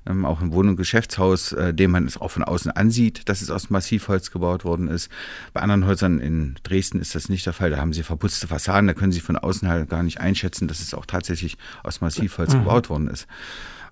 Ähm, 0.06 0.24
auch 0.24 0.40
ein 0.40 0.52
Wohn- 0.52 0.68
und 0.68 0.76
Geschäftshaus, 0.76 1.52
äh, 1.52 1.74
dem 1.74 1.90
man 1.90 2.06
es 2.06 2.16
auch 2.16 2.30
von 2.30 2.42
außen 2.42 2.70
ansieht, 2.70 3.28
dass 3.28 3.42
es 3.42 3.50
aus 3.50 3.68
Massivholz 3.68 4.30
gebaut 4.30 4.64
worden 4.64 4.88
ist. 4.88 5.10
Bei 5.52 5.60
anderen 5.60 5.84
Häusern 5.84 6.18
in 6.18 6.54
Dresden 6.62 7.00
ist 7.00 7.14
das 7.14 7.28
nicht 7.28 7.44
der 7.44 7.52
Fall. 7.52 7.70
Da 7.70 7.76
haben 7.76 7.92
sie 7.92 8.02
verputzte 8.02 8.46
Fassaden, 8.46 8.86
da 8.86 8.94
können 8.94 9.12
sie 9.12 9.20
von 9.20 9.36
außen 9.36 9.68
halt 9.68 9.90
gar 9.90 10.02
nicht 10.02 10.18
einschätzen, 10.18 10.66
dass 10.66 10.80
es 10.80 10.94
auch 10.94 11.04
tatsächlich 11.04 11.58
aus 11.82 12.00
Massivholz 12.00 12.54
mhm. 12.54 12.60
gebaut 12.60 12.88
worden 12.88 13.08
ist. 13.08 13.26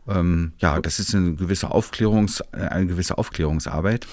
Ähm, 0.08 0.52
ja, 0.58 0.80
das 0.80 1.00
ist 1.00 1.14
eine 1.14 1.34
gewisse 1.34 1.70
Aufklärungs, 1.70 2.40
äh, 2.52 2.60
eine 2.60 2.86
gewisse 2.86 3.18
Aufklärungsarbeit 3.18 4.06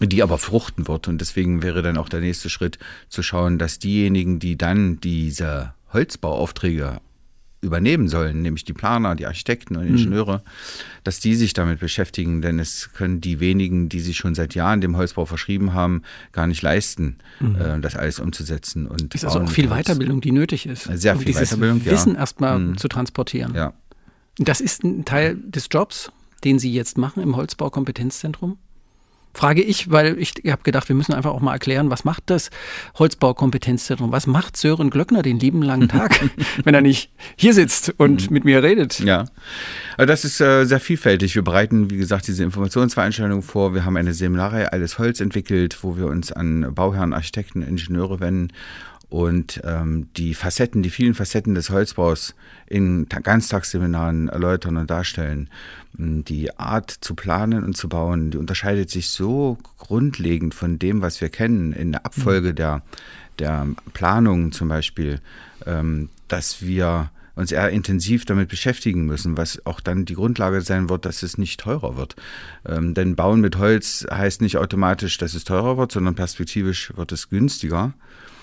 die 0.00 0.22
aber 0.22 0.38
fruchten 0.38 0.88
wird. 0.88 1.08
Und 1.08 1.20
deswegen 1.20 1.62
wäre 1.62 1.82
dann 1.82 1.96
auch 1.96 2.08
der 2.08 2.20
nächste 2.20 2.50
Schritt 2.50 2.78
zu 3.08 3.22
schauen, 3.22 3.58
dass 3.58 3.78
diejenigen, 3.78 4.38
die 4.38 4.56
dann 4.58 5.00
diese 5.00 5.74
Holzbauaufträge 5.92 7.00
übernehmen 7.64 8.08
sollen, 8.08 8.42
nämlich 8.42 8.64
die 8.64 8.72
Planer, 8.72 9.14
die 9.16 9.26
Architekten 9.26 9.76
und 9.76 9.88
mhm. 9.88 9.96
Ingenieure, 9.96 10.38
mhm. 10.38 10.42
dass 11.02 11.18
die 11.18 11.34
sich 11.34 11.54
damit 11.54 11.80
beschäftigen, 11.80 12.42
denn 12.42 12.58
es 12.60 12.92
können 12.92 13.20
die 13.20 13.40
wenigen, 13.40 13.88
die 13.88 14.00
sich 14.00 14.16
schon 14.16 14.34
seit 14.34 14.54
Jahren 14.54 14.80
dem 14.80 14.96
Holzbau 14.96 15.24
verschrieben 15.24 15.72
haben, 15.72 16.02
gar 16.32 16.46
nicht 16.46 16.62
leisten, 16.62 17.16
mhm. 17.40 17.56
äh, 17.56 17.80
das 17.80 17.96
alles 17.96 18.20
umzusetzen. 18.20 18.86
Und 18.86 19.14
ist 19.14 19.24
also 19.24 19.40
auch 19.40 19.48
viel 19.48 19.68
Weiterbildung, 19.68 20.20
die 20.20 20.32
nötig 20.32 20.66
ist. 20.66 20.84
Sehr 20.84 21.16
viel 21.16 21.24
dieses 21.24 21.48
Weiterbildung, 21.48 21.84
Wissen 21.86 22.12
ja. 22.12 22.20
erstmal 22.20 22.58
mhm. 22.58 22.76
zu 22.76 22.88
transportieren. 22.88 23.54
Ja. 23.54 23.72
Das 24.38 24.60
ist 24.60 24.84
ein 24.84 25.04
Teil 25.04 25.36
des 25.36 25.68
Jobs, 25.70 26.12
den 26.44 26.58
Sie 26.58 26.72
jetzt 26.72 26.98
machen 26.98 27.22
im 27.22 27.36
Holzbaukompetenzzentrum? 27.36 28.58
Frage 29.34 29.62
ich, 29.62 29.90
weil 29.90 30.18
ich 30.18 30.34
habe 30.46 30.62
gedacht, 30.62 30.88
wir 30.88 30.96
müssen 30.96 31.12
einfach 31.12 31.32
auch 31.32 31.40
mal 31.40 31.52
erklären, 31.52 31.90
was 31.90 32.04
macht 32.04 32.24
das 32.26 32.50
Holzbaukompetenzzentrum? 32.98 34.12
Was 34.12 34.26
macht 34.26 34.56
Sören 34.56 34.90
Glöckner 34.90 35.22
den 35.22 35.40
lieben 35.40 35.62
langen 35.62 35.88
Tag, 35.88 36.20
wenn 36.64 36.74
er 36.74 36.80
nicht 36.80 37.10
hier 37.36 37.52
sitzt 37.52 37.92
und 37.98 38.30
mhm. 38.30 38.34
mit 38.34 38.44
mir 38.44 38.62
redet? 38.62 39.00
Ja, 39.00 39.26
also 39.96 40.06
das 40.06 40.24
ist 40.24 40.40
äh, 40.40 40.64
sehr 40.64 40.80
vielfältig. 40.80 41.34
Wir 41.34 41.42
bereiten, 41.42 41.90
wie 41.90 41.96
gesagt, 41.96 42.28
diese 42.28 42.44
Informationsveranstaltung 42.44 43.42
vor. 43.42 43.74
Wir 43.74 43.84
haben 43.84 43.96
eine 43.96 44.14
Seminarreihe 44.14 44.72
Alles 44.72 44.98
Holz 44.98 45.20
entwickelt, 45.20 45.78
wo 45.82 45.96
wir 45.96 46.06
uns 46.06 46.32
an 46.32 46.72
Bauherren, 46.74 47.12
Architekten, 47.12 47.62
Ingenieure 47.62 48.20
wenden 48.20 48.52
und 49.14 49.60
ähm, 49.62 50.08
die 50.16 50.34
Facetten, 50.34 50.82
die 50.82 50.90
vielen 50.90 51.14
Facetten 51.14 51.54
des 51.54 51.70
Holzbaus 51.70 52.34
in 52.66 53.06
Ganztagsseminaren 53.08 54.28
erläutern 54.28 54.76
und 54.76 54.90
darstellen. 54.90 55.48
Die 55.92 56.58
Art 56.58 56.90
zu 56.90 57.14
planen 57.14 57.62
und 57.62 57.76
zu 57.76 57.88
bauen, 57.88 58.32
die 58.32 58.38
unterscheidet 58.38 58.90
sich 58.90 59.10
so 59.10 59.56
grundlegend 59.78 60.52
von 60.52 60.80
dem, 60.80 61.00
was 61.00 61.20
wir 61.20 61.28
kennen 61.28 61.72
in 61.72 61.92
der 61.92 62.04
Abfolge 62.04 62.50
mhm. 62.50 62.54
der, 62.56 62.82
der 63.38 63.68
Planung 63.92 64.50
zum 64.50 64.66
Beispiel, 64.66 65.20
ähm, 65.64 66.08
dass 66.26 66.62
wir 66.62 67.12
uns 67.34 67.52
eher 67.52 67.70
intensiv 67.70 68.24
damit 68.24 68.48
beschäftigen 68.48 69.06
müssen, 69.06 69.36
was 69.36 69.64
auch 69.66 69.80
dann 69.80 70.04
die 70.04 70.14
Grundlage 70.14 70.60
sein 70.60 70.88
wird, 70.88 71.04
dass 71.04 71.22
es 71.22 71.38
nicht 71.38 71.60
teurer 71.60 71.96
wird. 71.96 72.16
Ähm, 72.66 72.94
denn 72.94 73.16
Bauen 73.16 73.40
mit 73.40 73.58
Holz 73.58 74.06
heißt 74.10 74.40
nicht 74.40 74.56
automatisch, 74.56 75.18
dass 75.18 75.34
es 75.34 75.44
teurer 75.44 75.76
wird, 75.76 75.92
sondern 75.92 76.14
perspektivisch 76.14 76.92
wird 76.96 77.12
es 77.12 77.28
günstiger. 77.28 77.94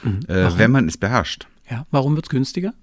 Mhm. 0.04 0.20
Äh, 0.28 0.58
wenn 0.58 0.72
man 0.72 0.88
es 0.88 0.98
beherrscht. 0.98 1.48
Ja, 1.70 1.86
warum 1.92 2.16
wird 2.16 2.26
es 2.26 2.30
günstiger? 2.30 2.74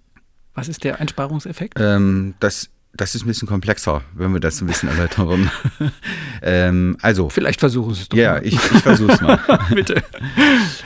Was 0.55 0.69
ist 0.69 0.83
der 0.85 1.01
Einsparungseffekt? 1.01 1.75
Ähm, 1.79 2.35
das 2.41 2.71
das 2.95 3.15
ist 3.15 3.25
ein 3.25 3.29
bisschen 3.29 3.47
komplexer, 3.47 4.03
wenn 4.15 4.33
wir 4.33 4.41
das 4.41 4.61
ein 4.61 4.67
bisschen 4.67 4.89
erläutern 4.89 5.51
ähm, 6.43 6.97
also. 7.03 7.29
Vielleicht 7.29 7.61
versuchen 7.61 7.95
Sie 7.95 8.03
es 8.03 8.09
doch 8.09 8.17
ja, 8.17 8.33
mal. 8.33 8.47
Ich, 8.47 8.55
ich 8.55 8.61
versuche 8.61 9.13
es 9.13 9.21
mal. 9.21 9.39
Bitte. 9.75 10.03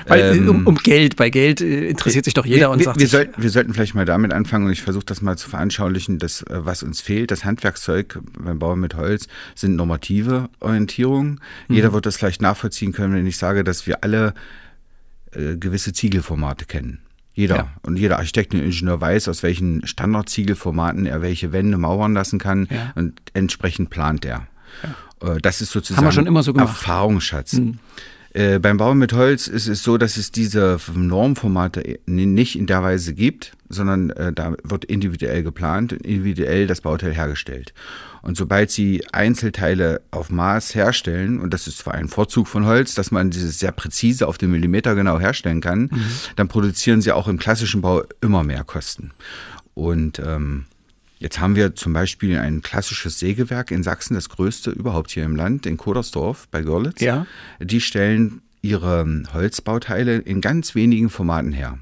Weil, 0.06 0.36
ähm, 0.36 0.48
um, 0.48 0.66
um, 0.66 0.74
Geld, 0.76 1.16
bei 1.16 1.30
Geld 1.30 1.60
äh, 1.60 1.88
interessiert 1.88 2.24
sich 2.24 2.34
doch 2.34 2.44
jeder 2.44 2.68
wir, 2.68 2.70
und 2.70 2.82
sagt. 2.82 2.98
Wir, 2.98 3.08
soll, 3.08 3.30
wir 3.36 3.50
sollten 3.50 3.72
vielleicht 3.72 3.94
mal 3.94 4.04
damit 4.04 4.32
anfangen 4.32 4.66
und 4.66 4.72
ich 4.72 4.82
versuche 4.82 5.06
das 5.06 5.22
mal 5.22 5.38
zu 5.38 5.48
veranschaulichen, 5.48 6.18
dass, 6.18 6.42
äh, 6.42 6.64
was 6.64 6.82
uns 6.82 7.00
fehlt. 7.00 7.30
Das 7.30 7.44
Handwerkszeug 7.44 8.18
beim 8.38 8.58
Bauen 8.58 8.80
mit 8.80 8.94
Holz 8.94 9.28
sind 9.54 9.76
normative 9.76 10.50
Orientierungen. 10.60 11.40
Mhm. 11.68 11.74
Jeder 11.74 11.92
wird 11.92 12.04
das 12.04 12.16
vielleicht 12.16 12.42
nachvollziehen 12.42 12.92
können, 12.92 13.14
wenn 13.14 13.26
ich 13.26 13.36
sage, 13.36 13.64
dass 13.64 13.86
wir 13.86 14.02
alle 14.02 14.34
äh, 15.32 15.56
gewisse 15.56 15.92
Ziegelformate 15.92 16.66
kennen. 16.66 16.98
Jeder. 17.34 17.56
Ja. 17.56 17.68
Und 17.82 17.98
jeder 17.98 18.18
Architekt 18.18 18.54
und 18.54 18.60
Ingenieur 18.60 19.00
weiß, 19.00 19.28
aus 19.28 19.42
welchen 19.42 19.86
Standardziegelformaten 19.86 21.06
er 21.06 21.22
welche 21.22 21.52
Wände 21.52 21.78
mauern 21.78 22.12
lassen 22.12 22.38
kann 22.38 22.68
ja. 22.70 22.92
und 22.94 23.20
entsprechend 23.32 23.90
plant 23.90 24.24
er. 24.24 24.46
Ja. 25.22 25.34
Äh, 25.34 25.40
das 25.40 25.60
ist 25.60 25.70
sozusagen 25.70 25.98
Haben 25.98 26.08
wir 26.08 26.12
schon 26.12 26.26
immer 26.26 26.42
so 26.42 26.52
gemacht. 26.52 26.68
Erfahrungsschatz. 26.68 27.54
Mhm. 27.54 27.78
Äh, 28.34 28.58
beim 28.58 28.78
Bauen 28.78 28.98
mit 28.98 29.12
Holz 29.12 29.46
ist 29.46 29.68
es 29.68 29.82
so, 29.82 29.98
dass 29.98 30.16
es 30.16 30.30
diese 30.30 30.78
Normformate 30.94 31.98
nicht 32.06 32.56
in 32.56 32.66
der 32.66 32.82
Weise 32.82 33.12
gibt, 33.12 33.52
sondern 33.68 34.10
äh, 34.10 34.32
da 34.32 34.54
wird 34.62 34.86
individuell 34.86 35.42
geplant 35.42 35.92
und 35.92 36.06
individuell 36.06 36.66
das 36.66 36.80
Bauteil 36.80 37.12
hergestellt. 37.12 37.74
Und 38.22 38.36
sobald 38.36 38.70
sie 38.70 39.04
Einzelteile 39.12 40.00
auf 40.12 40.30
Maß 40.30 40.74
herstellen, 40.74 41.40
und 41.40 41.52
das 41.52 41.66
ist 41.66 41.78
zwar 41.78 41.94
ein 41.94 42.08
Vorzug 42.08 42.46
von 42.46 42.64
Holz, 42.64 42.94
dass 42.94 43.10
man 43.10 43.30
dieses 43.30 43.58
sehr 43.58 43.72
präzise 43.72 44.28
auf 44.28 44.38
den 44.38 44.52
Millimeter 44.52 44.94
genau 44.94 45.18
herstellen 45.18 45.60
kann, 45.60 45.90
mhm. 45.90 46.06
dann 46.36 46.48
produzieren 46.48 47.02
sie 47.02 47.12
auch 47.12 47.26
im 47.26 47.38
klassischen 47.38 47.82
Bau 47.82 48.02
immer 48.20 48.44
mehr 48.44 48.64
Kosten. 48.64 49.10
Und 49.74 50.20
ähm, 50.20 50.66
Jetzt 51.18 51.38
haben 51.38 51.54
wir 51.54 51.76
zum 51.76 51.92
Beispiel 51.92 52.36
ein 52.36 52.62
klassisches 52.62 53.20
Sägewerk 53.20 53.70
in 53.70 53.84
Sachsen, 53.84 54.14
das 54.14 54.28
größte 54.28 54.72
überhaupt 54.72 55.12
hier 55.12 55.22
im 55.22 55.36
Land, 55.36 55.66
in 55.66 55.76
Kodersdorf 55.76 56.48
bei 56.50 56.62
Görlitz. 56.62 57.00
Ja. 57.00 57.28
Die 57.60 57.80
stellen 57.80 58.42
ihre 58.60 59.22
Holzbauteile 59.32 60.16
in 60.16 60.40
ganz 60.40 60.74
wenigen 60.74 61.10
Formaten 61.10 61.52
her 61.52 61.78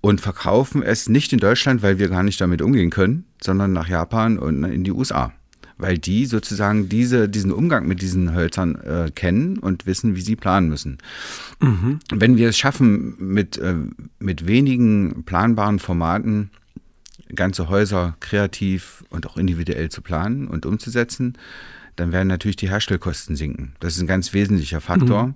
und 0.00 0.20
verkaufen 0.20 0.82
es 0.82 1.08
nicht 1.08 1.32
in 1.32 1.38
Deutschland, 1.38 1.82
weil 1.82 1.98
wir 1.98 2.08
gar 2.08 2.22
nicht 2.22 2.40
damit 2.40 2.62
umgehen 2.62 2.90
können, 2.90 3.24
sondern 3.42 3.72
nach 3.72 3.88
Japan 3.88 4.38
und 4.38 4.64
in 4.64 4.84
die 4.84 4.92
USA. 4.92 5.32
Weil 5.76 5.98
die 5.98 6.26
sozusagen 6.26 6.88
diese, 6.88 7.28
diesen 7.28 7.52
Umgang 7.52 7.86
mit 7.86 8.02
diesen 8.02 8.34
Hölzern 8.34 8.74
äh, 8.76 9.10
kennen 9.14 9.58
und 9.58 9.86
wissen, 9.86 10.16
wie 10.16 10.20
sie 10.20 10.34
planen 10.34 10.68
müssen. 10.68 10.98
Mhm. 11.60 12.00
Wenn 12.12 12.36
wir 12.36 12.48
es 12.48 12.58
schaffen, 12.58 13.14
mit, 13.18 13.58
äh, 13.58 13.76
mit 14.18 14.46
wenigen 14.46 15.22
planbaren 15.24 15.78
Formaten 15.78 16.50
ganze 17.34 17.68
Häuser 17.68 18.16
kreativ 18.20 19.04
und 19.10 19.26
auch 19.26 19.36
individuell 19.36 19.88
zu 19.90 20.02
planen 20.02 20.48
und 20.48 20.66
umzusetzen, 20.66 21.36
dann 21.98 22.12
werden 22.12 22.28
natürlich 22.28 22.56
die 22.56 22.68
Herstellkosten 22.68 23.36
sinken. 23.36 23.72
Das 23.80 23.96
ist 23.96 24.00
ein 24.00 24.06
ganz 24.06 24.32
wesentlicher 24.32 24.80
Faktor, 24.80 25.26
mhm. 25.26 25.34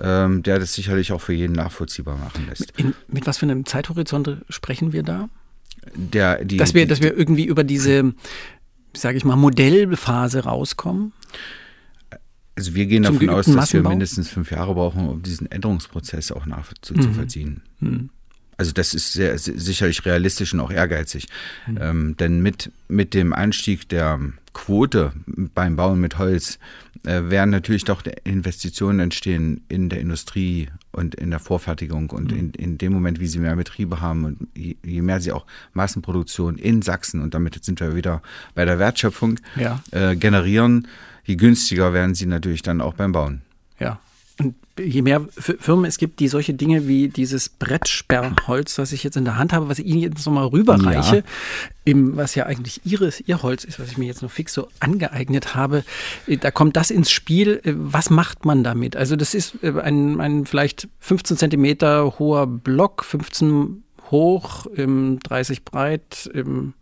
ähm, 0.00 0.42
der 0.42 0.58
das 0.58 0.74
sicherlich 0.74 1.12
auch 1.12 1.20
für 1.20 1.32
jeden 1.32 1.54
nachvollziehbar 1.54 2.16
machen 2.16 2.46
lässt. 2.48 2.72
In, 2.78 2.94
mit 3.08 3.26
was 3.26 3.38
für 3.38 3.46
einem 3.46 3.66
Zeithorizont 3.66 4.38
sprechen 4.48 4.92
wir 4.92 5.02
da? 5.02 5.28
Der, 5.94 6.44
die, 6.44 6.56
dass, 6.56 6.72
wir, 6.72 6.86
dass 6.86 7.02
wir 7.02 7.16
irgendwie 7.16 7.44
über 7.44 7.64
diese, 7.64 8.14
sage 8.96 9.16
ich 9.16 9.24
mal, 9.24 9.36
Modellphase 9.36 10.44
rauskommen? 10.44 11.12
Also 12.56 12.74
wir 12.76 12.86
gehen 12.86 13.02
Zum 13.04 13.18
davon 13.18 13.30
aus, 13.30 13.46
dass 13.46 13.48
wir 13.48 13.56
Massenbau? 13.56 13.90
mindestens 13.90 14.28
fünf 14.28 14.52
Jahre 14.52 14.74
brauchen, 14.74 15.08
um 15.08 15.22
diesen 15.22 15.50
Änderungsprozess 15.50 16.30
auch 16.30 16.46
nachzuvollziehen. 16.46 17.62
Mhm. 17.80 18.10
Also 18.56 18.70
das 18.70 18.94
ist 18.94 19.12
sehr, 19.12 19.36
si- 19.36 19.58
sicherlich 19.58 20.06
realistisch 20.06 20.54
und 20.54 20.60
auch 20.60 20.70
ehrgeizig. 20.70 21.26
Mhm. 21.66 21.78
Ähm, 21.80 22.16
denn 22.16 22.40
mit, 22.40 22.70
mit 22.86 23.12
dem 23.12 23.32
Anstieg 23.32 23.88
der 23.88 24.20
Quote 24.54 25.12
beim 25.26 25.76
Bauen 25.76 26.00
mit 26.00 26.16
Holz 26.18 26.58
äh, 27.04 27.24
werden 27.28 27.50
natürlich 27.50 27.84
doch 27.84 28.02
Investitionen 28.24 29.00
entstehen 29.00 29.62
in 29.68 29.88
der 29.90 30.00
Industrie 30.00 30.68
und 30.92 31.14
in 31.16 31.30
der 31.30 31.40
Vorfertigung 31.40 32.08
und 32.10 32.32
Mhm. 32.32 32.38
in, 32.38 32.50
in 32.52 32.78
dem 32.78 32.92
Moment, 32.94 33.20
wie 33.20 33.26
sie 33.26 33.40
mehr 33.40 33.56
Betriebe 33.56 34.00
haben 34.00 34.24
und 34.24 34.48
je, 34.56 34.76
je 34.82 35.02
mehr 35.02 35.20
sie 35.20 35.32
auch 35.32 35.44
Massenproduktion 35.74 36.56
in 36.56 36.80
Sachsen 36.82 37.20
und 37.20 37.34
damit 37.34 37.62
sind 37.64 37.80
wir 37.80 37.94
wieder 37.94 38.22
bei 38.54 38.64
der 38.64 38.78
Wertschöpfung 38.78 39.38
Ja. 39.56 39.82
äh, 39.90 40.16
generieren, 40.16 40.88
je 41.24 41.34
günstiger 41.36 41.92
werden 41.92 42.14
sie 42.14 42.26
natürlich 42.26 42.62
dann 42.62 42.80
auch 42.80 42.94
beim 42.94 43.12
Bauen. 43.12 43.42
Ja. 43.78 43.98
Und 44.40 44.54
je 44.78 45.02
mehr 45.02 45.24
Firmen 45.30 45.84
es 45.84 45.96
gibt, 45.98 46.18
die 46.18 46.26
solche 46.26 46.54
Dinge 46.54 46.88
wie 46.88 47.08
dieses 47.08 47.48
Brettsperrholz, 47.48 48.78
was 48.78 48.90
ich 48.92 49.04
jetzt 49.04 49.16
in 49.16 49.24
der 49.24 49.36
Hand 49.38 49.52
habe, 49.52 49.68
was 49.68 49.78
ich 49.78 49.86
Ihnen 49.86 50.00
jetzt 50.00 50.26
nochmal 50.26 50.46
rüberreiche, 50.46 51.16
Ja. 51.18 51.22
im, 51.84 52.16
was 52.16 52.34
ja 52.34 52.46
eigentlich 52.46 52.80
Ihres, 52.84 53.20
Ihr 53.20 53.42
Holz 53.42 53.62
ist, 53.64 53.78
was 53.78 53.90
ich 53.90 53.98
mir 53.98 54.06
jetzt 54.06 54.22
nur 54.22 54.30
fix 54.30 54.52
so 54.52 54.68
angeeignet 54.80 55.54
habe, 55.54 55.84
äh, 56.26 56.36
da 56.36 56.50
kommt 56.50 56.76
das 56.76 56.90
ins 56.90 57.10
Spiel. 57.12 57.60
Äh, 57.62 57.74
Was 57.76 58.10
macht 58.10 58.44
man 58.44 58.64
damit? 58.64 58.96
Also 58.96 59.14
das 59.14 59.34
ist 59.34 59.62
äh, 59.62 59.72
ein, 59.80 60.20
ein 60.20 60.46
vielleicht 60.46 60.88
15 61.00 61.36
Zentimeter 61.36 62.18
hoher 62.18 62.46
Block, 62.48 63.04
15 63.04 63.84
hoch, 64.10 64.66
ähm, 64.76 65.18
30 65.22 65.64
breit, 65.64 66.28
ähm, 66.34 66.74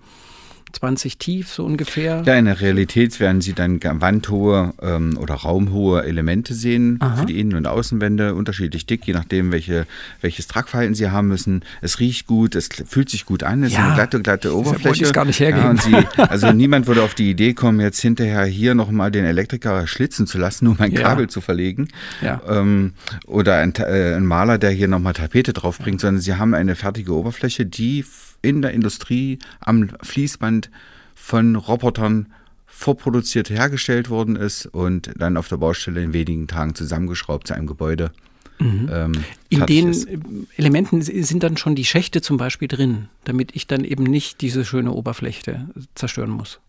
20 0.73 1.19
tief 1.19 1.49
so 1.49 1.65
ungefähr. 1.65 2.23
Ja, 2.27 2.35
in 2.37 2.47
der 2.47 2.61
Realität 2.61 3.19
werden 3.21 3.41
Sie 3.41 3.53
dann 3.53 3.81
wandhohe 3.83 4.75
ähm, 4.83 5.17
oder 5.19 5.35
raumhohe 5.35 6.05
Elemente 6.05 6.55
sehen 6.55 6.99
Aha. 7.01 7.17
für 7.17 7.27
die 7.27 7.39
Innen- 7.41 7.55
und 7.57 7.67
Außenwände, 7.67 8.35
unterschiedlich 8.35 8.87
dick, 8.87 9.07
je 9.07 9.13
nachdem, 9.13 9.53
welche, 9.53 9.87
welches 10.21 10.47
Tragverhalten 10.47 10.95
Sie 10.95 11.11
haben 11.11 11.29
müssen. 11.29 11.65
Es 11.81 12.01
riecht 12.01 12.27
gut, 12.27 12.55
es 12.55 12.69
fühlt 12.87 13.11
sich 13.11 13.27
gut 13.27 13.43
an, 13.43 13.63
es 13.63 13.73
ist 13.73 13.79
Ja. 13.79 13.87
eine 13.87 13.95
glatte, 13.95 14.21
glatte 14.23 14.57
Oberfläche. 14.57 15.03
ich's 15.03 15.13
gar 15.13 15.25
nicht 15.25 15.41
hergeben. 15.41 15.77
Ja, 15.91 16.03
Sie, 16.17 16.19
also 16.23 16.53
niemand 16.53 16.87
würde 16.87 17.03
auf 17.03 17.15
die 17.15 17.31
Idee 17.31 17.55
kommen, 17.55 17.81
jetzt 17.81 18.01
hinterher 18.01 18.45
hier 18.45 18.75
nochmal 18.75 19.11
den 19.11 19.25
Elektriker 19.25 19.87
schlitzen 19.87 20.27
zu 20.27 20.39
lassen, 20.39 20.67
um 20.67 20.79
ein 20.81 20.93
Ja. 20.93 21.03
Kabel 21.03 21.29
zu 21.29 21.41
verlegen. 21.41 21.89
Ähm, 22.49 22.93
oder 23.27 23.57
ein, 23.57 23.75
äh, 23.77 24.15
ein 24.15 24.27
Maler, 24.27 24.59
der 24.59 24.71
hier 24.71 24.89
nochmal 24.89 25.13
Tapete 25.13 25.53
draufbringt, 25.53 26.01
sondern 26.01 26.21
Sie 26.21 26.35
haben 26.35 26.55
eine 26.55 26.75
fertige 26.77 27.13
Oberfläche, 27.15 27.67
die 27.67 28.05
in 28.43 28.63
der 28.63 28.73
Industrie 28.73 29.39
am 29.61 29.89
Fließband 30.03 30.71
von 31.15 31.57
Robotern 31.57 32.27
vorproduziert 32.67 33.49
hergestellt 33.49 34.11
worden 34.11 34.37
ist 34.37 34.67
und 34.67 35.11
dann 35.17 35.37
auf 35.37 35.49
der 35.49 35.57
Baustelle 35.57 36.03
in 36.03 36.13
wenigen 36.13 36.49
Tagen 36.49 36.75
zusammengeschraubt 36.75 37.47
zu 37.47 37.55
einem 37.55 37.67
Gebäude. 37.67 38.11
Ähm, 38.61 38.87
Mhm. 38.87 39.13
In 39.49 39.59
fertig 39.59 39.77
den 39.77 39.89
ist. 39.91 40.09
äh, 40.09 40.19
Elementen 40.57 41.03
sind 41.03 41.43
dann 41.43 41.57
schon 41.57 41.75
die 41.75 41.85
Schächte 41.85 42.23
zum 42.23 42.37
Beispiel 42.37 42.69
drin, 42.69 43.09
damit 43.25 43.55
ich 43.55 43.67
dann 43.67 43.85
eben 43.85 44.05
nicht 44.05 44.41
diese 44.41 44.65
schöne 44.65 44.93
Oberfläche 44.93 45.69
zerstören 45.95 46.31
muss. 46.31 46.61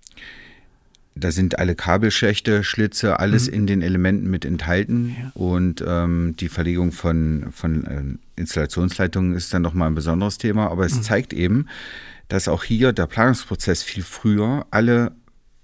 Da 1.16 1.32
sind 1.32 1.60
alle 1.60 1.76
Kabelschächte, 1.76 2.64
Schlitze, 2.64 3.20
alles 3.20 3.48
in 3.48 3.68
den 3.68 3.84
Elementen 3.84 4.32
mit 4.32 4.46
enthalten. 4.46 5.04
Mhm. 5.04 5.16
Ja. 5.20 5.32
Und 5.36 5.84
ähm, 5.86 6.36
die 6.40 6.50
Verlegung 6.50 6.92
von, 6.92 7.48
von 7.52 8.20
Installationsleitungen 8.36 9.34
ist 9.36 9.54
dann 9.54 9.62
nochmal 9.62 9.90
ein 9.90 9.96
besonderes 9.96 10.38
Thema. 10.38 10.68
Aber 10.70 10.84
Mhm. 10.84 10.88
es 10.88 11.02
zeigt 11.02 11.34
eben, 11.34 11.68
dass 12.30 12.48
auch 12.48 12.64
hier 12.64 12.94
der 12.94 13.08
Planungsprozess 13.08 13.84
viel 13.84 14.04
früher 14.04 14.66
alle 14.72 15.12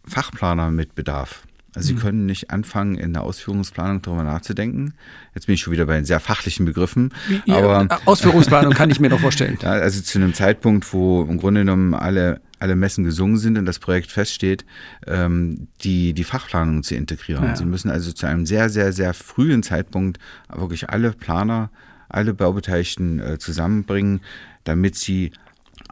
Fachplaner 0.06 0.72
mit 0.72 0.96
bedarf. 0.96 1.44
Also 1.76 1.94
Mhm. 1.94 1.98
Sie 1.98 2.02
können 2.04 2.26
nicht 2.26 2.50
anfangen, 2.50 2.96
in 2.96 3.14
der 3.14 3.22
Ausführungsplanung 3.24 4.02
darüber 4.02 4.24
nachzudenken. 4.24 4.96
Jetzt 5.36 5.46
bin 5.46 5.54
ich 5.54 5.62
schon 5.62 5.72
wieder 5.72 5.86
bei 5.86 6.02
sehr 6.04 6.20
fachlichen 6.20 6.66
Begriffen. 6.66 7.14
aber 7.48 7.88
Ja, 7.90 8.00
Ausführungsplanung 8.06 8.74
kann 8.74 8.90
ich 8.90 9.00
mir 9.00 9.10
doch 9.10 9.20
vorstellen. 9.20 9.58
ja, 9.62 9.70
also 9.72 10.02
zu 10.02 10.18
einem 10.18 10.34
Zeitpunkt, 10.34 10.92
wo 10.94 11.22
im 11.24 11.38
Grunde 11.38 11.62
genommen 11.62 11.94
alle, 11.94 12.42
alle 12.58 12.76
Messen 12.76 13.04
gesungen 13.04 13.38
sind 13.38 13.58
und 13.58 13.66
das 13.66 13.78
Projekt 13.78 14.12
feststeht, 14.12 14.66
ähm, 15.06 15.68
die, 15.84 16.14
die 16.14 16.24
Fachplanung 16.24 16.82
zu 16.82 16.96
integrieren. 16.96 17.46
Ja. 17.46 17.56
Sie 17.56 17.66
müssen 17.66 17.92
also 17.92 18.12
zu 18.14 18.26
einem 18.26 18.48
sehr, 18.48 18.70
sehr, 18.70 18.92
sehr 18.92 19.14
frühen 19.14 19.62
Zeitpunkt 19.62 20.18
wirklich 20.52 20.90
alle 20.90 21.12
Planer, 21.12 21.70
alle 22.10 22.34
Baubeteiligten 22.34 23.20
äh, 23.20 23.38
zusammenbringen, 23.40 24.22
damit 24.64 24.96
sie 24.96 25.32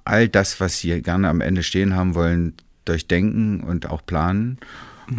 all 0.03 0.27
das, 0.27 0.59
was 0.59 0.79
sie 0.79 1.01
gerne 1.01 1.29
am 1.29 1.41
Ende 1.41 1.63
stehen 1.63 1.95
haben 1.95 2.15
wollen, 2.15 2.53
durchdenken 2.85 3.61
und 3.61 3.89
auch 3.89 4.05
planen. 4.05 4.57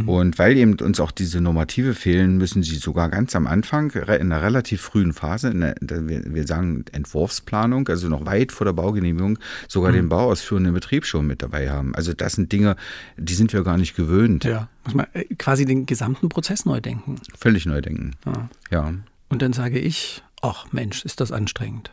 Und 0.06 0.38
weil 0.38 0.56
eben 0.58 0.74
uns 0.80 1.00
auch 1.00 1.10
diese 1.10 1.40
Normative 1.40 1.94
fehlen, 1.94 2.36
müssen 2.36 2.62
sie 2.62 2.76
sogar 2.76 3.08
ganz 3.08 3.34
am 3.34 3.46
Anfang, 3.46 3.90
in 3.92 4.06
einer 4.06 4.42
relativ 4.42 4.82
frühen 4.82 5.14
Phase, 5.14 5.54
der, 5.80 6.08
wir, 6.08 6.46
sagen 6.46 6.84
Entwurfsplanung, 6.92 7.88
also 7.88 8.08
noch 8.08 8.26
weit 8.26 8.52
vor 8.52 8.66
der 8.66 8.74
Baugenehmigung, 8.74 9.38
sogar 9.66 9.92
den 9.92 10.10
bauausführenden 10.10 10.74
Betrieb 10.74 11.06
schon 11.06 11.26
mit 11.26 11.42
dabei 11.42 11.70
haben. 11.70 11.94
Also 11.94 12.12
das 12.12 12.34
sind 12.34 12.52
Dinge, 12.52 12.76
die 13.16 13.32
sind 13.32 13.54
wir 13.54 13.64
gar 13.64 13.78
nicht 13.78 13.96
gewöhnt. 13.96 14.44
Ja, 14.44 14.68
muss 14.84 14.94
man 14.94 15.06
äh, 15.14 15.24
quasi 15.36 15.64
den 15.64 15.86
gesamten 15.86 16.28
Prozess 16.28 16.66
neu 16.66 16.80
denken. 16.80 17.16
Völlig 17.38 17.64
neu 17.64 17.80
denken. 17.80 18.10
Ja. 18.26 18.48
Ja. 18.70 18.94
Und 19.30 19.40
dann 19.42 19.54
sage 19.54 19.78
ich, 19.78 20.22
ach 20.42 20.66
Mensch, 20.72 21.04
ist 21.04 21.20
das 21.20 21.32
anstrengend. 21.32 21.90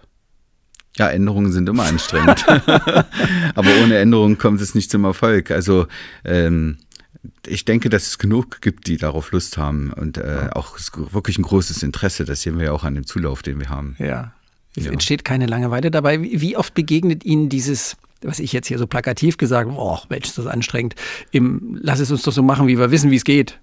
Ja, 0.97 1.09
Änderungen 1.09 1.51
sind 1.51 1.67
immer 1.67 1.83
anstrengend. 1.83 2.45
Aber 3.55 3.69
ohne 3.83 3.97
Änderungen 3.97 4.37
kommt 4.37 4.61
es 4.61 4.75
nicht 4.75 4.89
zum 4.89 5.03
Erfolg. 5.03 5.51
Also 5.51 5.87
ähm, 6.23 6.77
ich 7.45 7.65
denke, 7.65 7.89
dass 7.89 8.07
es 8.07 8.17
genug 8.17 8.61
gibt, 8.61 8.87
die 8.87 8.95
darauf 8.97 9.31
Lust 9.31 9.57
haben 9.57 9.91
und 9.91 10.17
äh, 10.17 10.49
auch 10.53 10.77
wirklich 11.11 11.37
ein 11.37 11.41
großes 11.43 11.83
Interesse. 11.83 12.23
Das 12.23 12.41
sehen 12.43 12.57
wir 12.57 12.65
ja 12.67 12.71
auch 12.71 12.83
an 12.85 12.95
dem 12.95 13.05
Zulauf, 13.05 13.41
den 13.43 13.59
wir 13.59 13.69
haben. 13.69 13.95
Ja. 13.99 14.31
Es 14.77 14.85
Ja. 14.85 14.91
entsteht 14.91 15.25
keine 15.25 15.47
Langeweile 15.47 15.91
dabei. 15.91 16.21
Wie 16.21 16.39
wie 16.41 16.55
oft 16.57 16.73
begegnet 16.73 17.25
Ihnen 17.25 17.49
dieses, 17.49 17.97
was 18.21 18.39
ich 18.39 18.53
jetzt 18.53 18.67
hier 18.67 18.77
so 18.77 18.87
plakativ 18.87 19.37
gesagt 19.37 19.69
habe, 19.69 19.79
oh 19.79 19.99
Mensch, 20.09 20.27
ist 20.27 20.37
das 20.37 20.47
anstrengend. 20.47 20.95
Im, 21.31 21.77
lass 21.81 21.99
es 21.99 22.11
uns 22.11 22.23
doch 22.23 22.33
so 22.33 22.43
machen, 22.43 22.67
wie 22.67 22.77
wir 22.77 22.91
wissen, 22.91 23.11
wie 23.11 23.15
es 23.17 23.23
geht. 23.25 23.59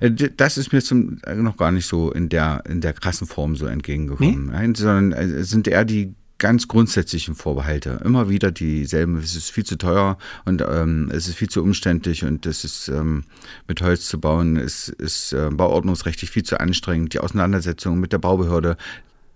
Äh, 0.00 0.10
Das 0.10 0.58
ist 0.58 0.72
mir 0.72 0.82
zum, 0.82 1.18
äh, 1.24 1.34
noch 1.34 1.56
gar 1.56 1.72
nicht 1.72 1.86
so 1.86 2.10
in 2.12 2.28
der, 2.28 2.62
in 2.68 2.80
der 2.80 2.92
krassen 2.92 3.26
Form 3.26 3.56
so 3.56 3.66
entgegengekommen. 3.66 4.46
Nein, 4.46 4.74
sondern 4.74 5.12
äh, 5.12 5.24
es 5.24 5.50
sind 5.50 5.68
eher 5.68 5.84
die 5.84 6.14
ganz 6.40 6.66
grundsätzlichen 6.66 7.36
Vorbehalte. 7.36 8.00
Immer 8.04 8.28
wieder 8.28 8.50
dieselben. 8.50 9.18
Es 9.18 9.36
ist 9.36 9.50
viel 9.50 9.64
zu 9.64 9.76
teuer 9.76 10.18
und 10.44 10.64
ähm, 10.66 11.10
es 11.12 11.28
ist 11.28 11.36
viel 11.36 11.50
zu 11.50 11.62
umständlich 11.62 12.24
und 12.24 12.46
es 12.46 12.64
ist 12.64 12.88
ähm, 12.88 13.24
mit 13.68 13.82
Holz 13.82 14.06
zu 14.06 14.18
bauen, 14.18 14.56
es 14.56 14.88
ist 14.88 15.32
äh, 15.32 15.50
bauordnungsrechtlich 15.52 16.30
viel 16.30 16.42
zu 16.42 16.58
anstrengend. 16.58 17.12
Die 17.14 17.20
Auseinandersetzung 17.20 18.00
mit 18.00 18.12
der 18.12 18.18
Baubehörde, 18.18 18.76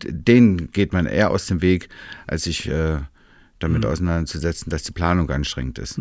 denen 0.03 0.73
geht 0.73 0.93
man 0.93 1.07
eher 1.07 1.31
aus 1.31 1.47
dem 1.47 1.61
Weg, 1.63 1.91
als 2.27 2.45
sich 2.45 2.69
äh, 2.69 2.99
damit 3.59 3.87
auseinanderzusetzen, 3.87 4.71
dass 4.71 4.83
die 4.83 4.93
Planung 4.93 5.31
anstrengend 5.31 5.79
ist. 5.79 5.99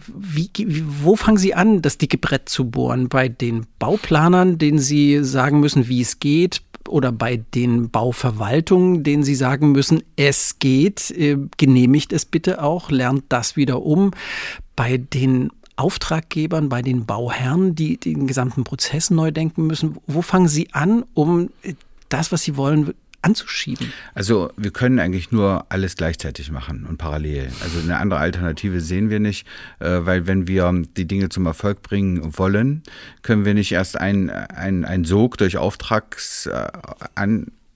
wie, 0.07 0.51
wie- 0.57 0.85
wo 1.03 1.17
fangen 1.17 1.37
Sie 1.39 1.55
an, 1.55 1.83
das 1.83 1.99
dicke 1.99 2.19
Brett 2.19 2.49
zu 2.49 2.71
bohren? 2.71 3.09
Bei 3.09 3.29
den 3.29 3.67
Bauplanern, 3.79 4.59
denen 4.59 4.79
Sie 4.79 5.23
sagen 5.25 5.61
müssen, 5.61 5.89
wie 5.89 6.01
es 6.01 6.21
geht? 6.21 6.63
Oder 6.87 7.13
bei 7.13 7.39
den 7.39 7.89
Bauverwaltungen, 7.91 9.05
denen 9.05 9.23
Sie 9.25 9.35
sagen 9.35 9.73
müssen, 9.73 10.03
es 10.17 10.59
geht, 10.59 11.11
äh, 11.13 11.39
genehmigt 11.57 12.13
es 12.13 12.27
bitte 12.27 12.63
auch, 12.63 12.91
lernt 12.91 13.25
das 13.31 13.57
wieder 13.57 13.81
um. 13.83 14.11
Bei 14.77 14.99
den 14.99 15.51
Auftraggebern, 15.77 16.69
bei 16.69 16.83
den 16.83 17.07
Bauherren, 17.07 17.75
die 17.75 17.97
den 17.97 18.27
gesamten 18.27 18.65
Prozess 18.65 19.11
neu 19.11 19.31
denken 19.31 19.67
müssen. 19.67 19.97
Wo 20.07 20.23
fangen 20.23 20.49
Sie 20.49 20.73
an, 20.73 21.05
um 21.15 21.51
äh, 21.63 21.75
das, 22.09 22.33
was 22.33 22.43
Sie 22.43 22.57
wollen, 22.57 22.95
anzuschieben? 23.23 23.93
Also 24.15 24.51
wir 24.57 24.71
können 24.71 24.99
eigentlich 24.99 25.33
nur 25.33 25.67
alles 25.71 25.97
gleichzeitig 25.97 26.51
machen 26.51 26.87
und 26.87 26.99
parallel. 26.99 27.51
Also 27.63 27.81
eine 27.81 27.97
andere 27.97 28.21
Alternative 28.21 28.81
sehen 28.81 29.11
wir 29.11 29.19
nicht, 29.19 29.47
äh, 29.81 30.01
weil 30.03 30.27
wenn 30.27 30.47
wir 30.47 30.71
die 30.97 31.07
Dinge 31.07 31.31
zum 31.31 31.47
Erfolg 31.47 31.83
bringen 31.83 32.37
wollen, 32.39 32.83
können 33.23 33.45
wir 33.45 33.55
nicht 33.55 33.73
erst 33.73 33.99
einen 33.99 34.31
ein 34.31 35.05
Sog 35.05 35.39
durch 35.39 35.57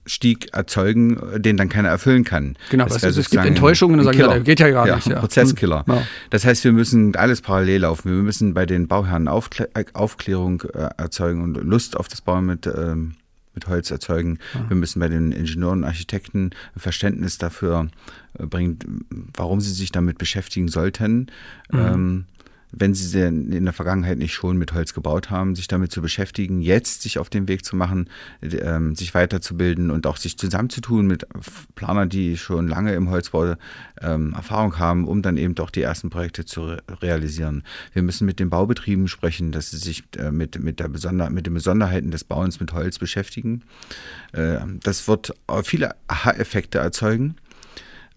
Auftragsanstieg 0.09 0.53
erzeugen, 0.53 1.19
den 1.37 1.57
dann 1.57 1.69
keiner 1.69 1.89
erfüllen 1.89 2.23
kann. 2.23 2.55
Genau, 2.69 2.85
Das 2.85 3.03
also 3.03 3.21
es 3.21 3.29
gibt 3.29 3.45
Enttäuschungen 3.45 3.99
und 3.99 4.05
sagen, 4.05 4.17
ja, 4.17 4.25
Killer. 4.25 4.37
das 4.37 4.45
geht 4.45 4.59
ja 4.59 4.69
gar 4.71 4.95
nicht, 4.95 5.07
ein 5.07 5.11
ja. 5.11 5.19
Prozesskiller. 5.19 5.85
Hm, 5.85 5.95
ja. 5.95 6.01
Das 6.29 6.45
heißt, 6.45 6.63
wir 6.63 6.71
müssen 6.71 7.15
alles 7.15 7.41
parallel 7.41 7.81
laufen. 7.81 8.11
Wir 8.11 8.23
müssen 8.23 8.53
bei 8.53 8.65
den 8.65 8.87
Bauherren 8.87 9.27
Aufklä 9.27 9.67
äh, 9.75 9.85
Aufklärung 9.93 10.63
äh, 10.73 10.89
erzeugen 10.97 11.43
und 11.43 11.55
Lust 11.63 11.95
auf 11.95 12.07
das 12.07 12.21
Bauen 12.21 12.45
mit, 12.47 12.65
ähm, 12.65 13.15
mit 13.53 13.67
Holz 13.67 13.91
erzeugen. 13.91 14.39
Wir 14.67 14.75
müssen 14.75 14.99
bei 14.99 15.09
den 15.09 15.31
Ingenieuren 15.31 15.79
und 15.79 15.85
Architekten 15.85 16.51
Verständnis 16.75 17.37
dafür 17.37 17.89
äh, 18.37 18.45
bringen, 18.45 19.05
warum 19.35 19.61
sie 19.61 19.73
sich 19.73 19.91
damit 19.91 20.17
beschäftigen 20.17 20.67
sollten. 20.67 21.27
Ähm, 21.71 22.25
wenn 22.71 22.93
sie 22.93 23.19
in 23.21 23.65
der 23.65 23.73
Vergangenheit 23.73 24.17
nicht 24.17 24.33
schon 24.33 24.57
mit 24.57 24.73
Holz 24.73 24.93
gebaut 24.93 25.29
haben, 25.29 25.55
sich 25.55 25.67
damit 25.67 25.91
zu 25.91 26.01
beschäftigen, 26.01 26.61
jetzt 26.61 27.01
sich 27.01 27.17
auf 27.17 27.29
den 27.29 27.47
Weg 27.47 27.65
zu 27.65 27.75
machen, 27.75 28.09
äh, 28.41 28.79
sich 28.93 29.13
weiterzubilden 29.13 29.89
und 29.89 30.05
auch 30.05 30.17
sich 30.17 30.37
zusammenzutun 30.37 31.07
mit 31.07 31.25
Planern, 31.75 32.09
die 32.09 32.37
schon 32.37 32.67
lange 32.67 32.93
im 32.93 33.09
Holzbau 33.09 33.55
ähm, 34.01 34.33
Erfahrung 34.33 34.77
haben, 34.77 35.07
um 35.07 35.21
dann 35.21 35.37
eben 35.37 35.55
doch 35.55 35.71
die 35.71 35.81
ersten 35.81 36.09
Projekte 36.09 36.45
zu 36.45 36.61
re 36.63 36.79
realisieren. 37.01 37.63
Wir 37.93 38.03
müssen 38.03 38.25
mit 38.25 38.39
den 38.39 38.49
Baubetrieben 38.49 39.07
sprechen, 39.07 39.51
dass 39.51 39.71
sie 39.71 39.77
sich 39.77 40.03
äh, 40.17 40.31
mit, 40.31 40.61
mit, 40.61 40.79
der 40.79 40.89
Besonder 40.89 41.29
mit 41.29 41.45
den 41.45 41.53
Besonderheiten 41.53 42.11
des 42.11 42.23
Bauens 42.23 42.59
mit 42.59 42.73
Holz 42.73 42.99
beschäftigen. 42.99 43.63
Äh, 44.33 44.59
das 44.83 45.07
wird 45.07 45.33
viele 45.63 45.95
Aha-Effekte 46.07 46.77
erzeugen. 46.79 47.35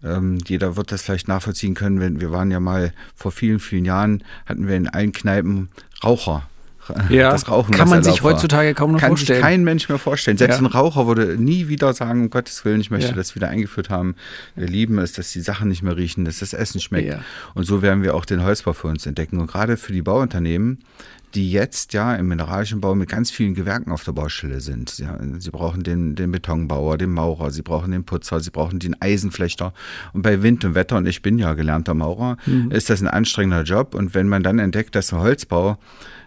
Ähm, 0.03 0.39
jeder 0.45 0.75
wird 0.75 0.91
das 0.91 1.01
vielleicht 1.01 1.27
nachvollziehen 1.27 1.75
können, 1.75 1.99
wenn 1.99 2.19
wir 2.19 2.31
waren 2.31 2.51
ja 2.51 2.59
mal 2.59 2.93
vor 3.15 3.31
vielen, 3.31 3.59
vielen 3.59 3.85
Jahren, 3.85 4.23
hatten 4.45 4.67
wir 4.67 4.75
in 4.75 4.87
allen 4.87 5.11
Kneipen 5.11 5.69
Raucher. 6.03 6.47
Ja, 7.09 7.29
das 7.31 7.47
Rauchen, 7.47 7.73
kann 7.73 7.89
man 7.89 8.03
sich 8.03 8.23
heutzutage 8.23 8.69
war. 8.69 8.73
kaum 8.73 8.91
noch 8.91 8.99
kann 8.99 9.09
vorstellen. 9.09 9.41
Kann 9.41 9.49
sich 9.49 9.55
kein 9.55 9.63
Mensch 9.63 9.89
mehr 9.89 9.97
vorstellen. 9.97 10.37
Selbst 10.37 10.59
ja. 10.59 10.61
ein 10.61 10.65
Raucher 10.65 11.07
würde 11.07 11.37
nie 11.37 11.67
wieder 11.69 11.93
sagen, 11.93 12.23
um 12.23 12.29
Gottes 12.29 12.65
Willen, 12.65 12.81
ich 12.81 12.91
möchte 12.91 13.09
ja. 13.09 13.15
das 13.15 13.35
wieder 13.35 13.47
eingeführt 13.49 13.89
haben. 13.89 14.15
Wir 14.55 14.67
lieben 14.67 14.97
es, 14.99 15.13
dass 15.13 15.31
die 15.31 15.41
Sachen 15.41 15.69
nicht 15.69 15.83
mehr 15.83 15.95
riechen, 15.95 16.25
dass 16.25 16.39
das 16.39 16.53
Essen 16.53 16.81
schmeckt. 16.81 17.07
Ja. 17.07 17.19
Und 17.53 17.65
so 17.65 17.81
werden 17.81 18.03
wir 18.03 18.15
auch 18.15 18.25
den 18.25 18.43
Holzbau 18.43 18.73
für 18.73 18.87
uns 18.87 19.05
entdecken. 19.05 19.39
Und 19.39 19.47
gerade 19.47 19.77
für 19.77 19.93
die 19.93 20.01
Bauunternehmen 20.01 20.79
die 21.35 21.51
jetzt 21.51 21.93
ja 21.93 22.15
im 22.15 22.27
mineralischen 22.27 22.81
Bau 22.81 22.95
mit 22.95 23.09
ganz 23.09 23.31
vielen 23.31 23.53
Gewerken 23.55 23.91
auf 23.91 24.03
der 24.03 24.11
Baustelle 24.11 24.61
sind. 24.61 24.97
Ja, 24.99 25.17
sie 25.39 25.49
brauchen 25.49 25.83
den, 25.83 26.15
den 26.15 26.31
Betonbauer, 26.31 26.97
den 26.97 27.11
Maurer, 27.11 27.51
sie 27.51 27.61
brauchen 27.61 27.91
den 27.91 28.03
Putzer, 28.03 28.39
sie 28.39 28.51
brauchen 28.51 28.79
den 28.79 29.01
Eisenflechter. 29.01 29.73
Und 30.13 30.21
bei 30.21 30.43
Wind 30.43 30.63
und 30.65 30.75
Wetter, 30.75 30.97
und 30.97 31.07
ich 31.07 31.21
bin 31.21 31.39
ja 31.39 31.53
gelernter 31.53 31.93
Maurer, 31.93 32.37
mhm. 32.45 32.71
ist 32.71 32.89
das 32.89 33.01
ein 33.01 33.07
anstrengender 33.07 33.63
Job. 33.63 33.95
Und 33.95 34.13
wenn 34.13 34.27
man 34.27 34.43
dann 34.43 34.59
entdeckt, 34.59 34.95
dass 34.95 35.07
der 35.07 35.19
Holzbau 35.19 35.77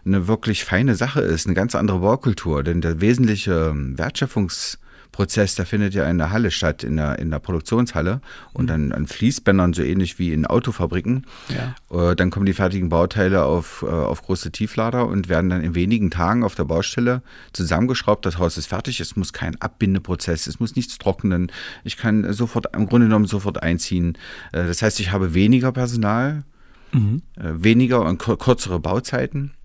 eine 0.04 0.28
wirklich 0.28 0.64
feine 0.64 0.94
Sache 0.94 1.20
ist, 1.20 1.46
eine 1.46 1.54
ganz 1.54 1.74
andere 1.74 2.00
Baukultur, 2.00 2.62
denn 2.62 2.80
der 2.80 3.00
wesentliche 3.00 3.72
Wertschöpfungs- 3.72 4.78
Prozess, 5.16 5.54
der 5.54 5.64
findet 5.64 5.94
ja 5.94 6.04
in 6.10 6.18
der 6.18 6.30
Halle 6.30 6.50
statt, 6.50 6.84
in 6.84 6.96
der, 6.96 7.18
in 7.18 7.30
der 7.30 7.38
Produktionshalle 7.38 8.20
und 8.52 8.66
dann 8.66 8.92
an 8.92 9.06
Fließbändern, 9.06 9.72
so 9.72 9.82
ähnlich 9.82 10.18
wie 10.18 10.30
in 10.30 10.44
Autofabriken. 10.44 11.24
Ja. 11.48 12.10
Äh, 12.10 12.14
dann 12.14 12.30
kommen 12.30 12.44
die 12.44 12.52
fertigen 12.52 12.90
Bauteile 12.90 13.44
auf, 13.44 13.82
äh, 13.82 13.90
auf 13.90 14.20
große 14.20 14.52
Tieflader 14.52 15.06
und 15.06 15.30
werden 15.30 15.48
dann 15.48 15.62
in 15.62 15.74
wenigen 15.74 16.10
Tagen 16.10 16.44
auf 16.44 16.54
der 16.54 16.64
Baustelle 16.64 17.22
zusammengeschraubt. 17.54 18.26
Das 18.26 18.36
Haus 18.36 18.58
ist 18.58 18.66
fertig, 18.66 19.00
es 19.00 19.16
muss 19.16 19.32
kein 19.32 19.58
Abbindeprozess, 19.58 20.46
es 20.46 20.60
muss 20.60 20.76
nichts 20.76 20.98
trocknen. 20.98 21.50
Ich 21.82 21.96
kann 21.96 22.30
sofort, 22.34 22.66
im 22.76 22.86
Grunde 22.86 23.06
genommen 23.06 23.26
sofort 23.26 23.62
einziehen. 23.62 24.18
Äh, 24.52 24.66
das 24.66 24.82
heißt, 24.82 25.00
ich 25.00 25.12
habe 25.12 25.32
weniger 25.32 25.72
Personal, 25.72 26.44
mhm. 26.92 27.22
weniger 27.36 28.04
und 28.04 28.18
kürzere 28.18 28.80
Bauzeiten 28.80 29.55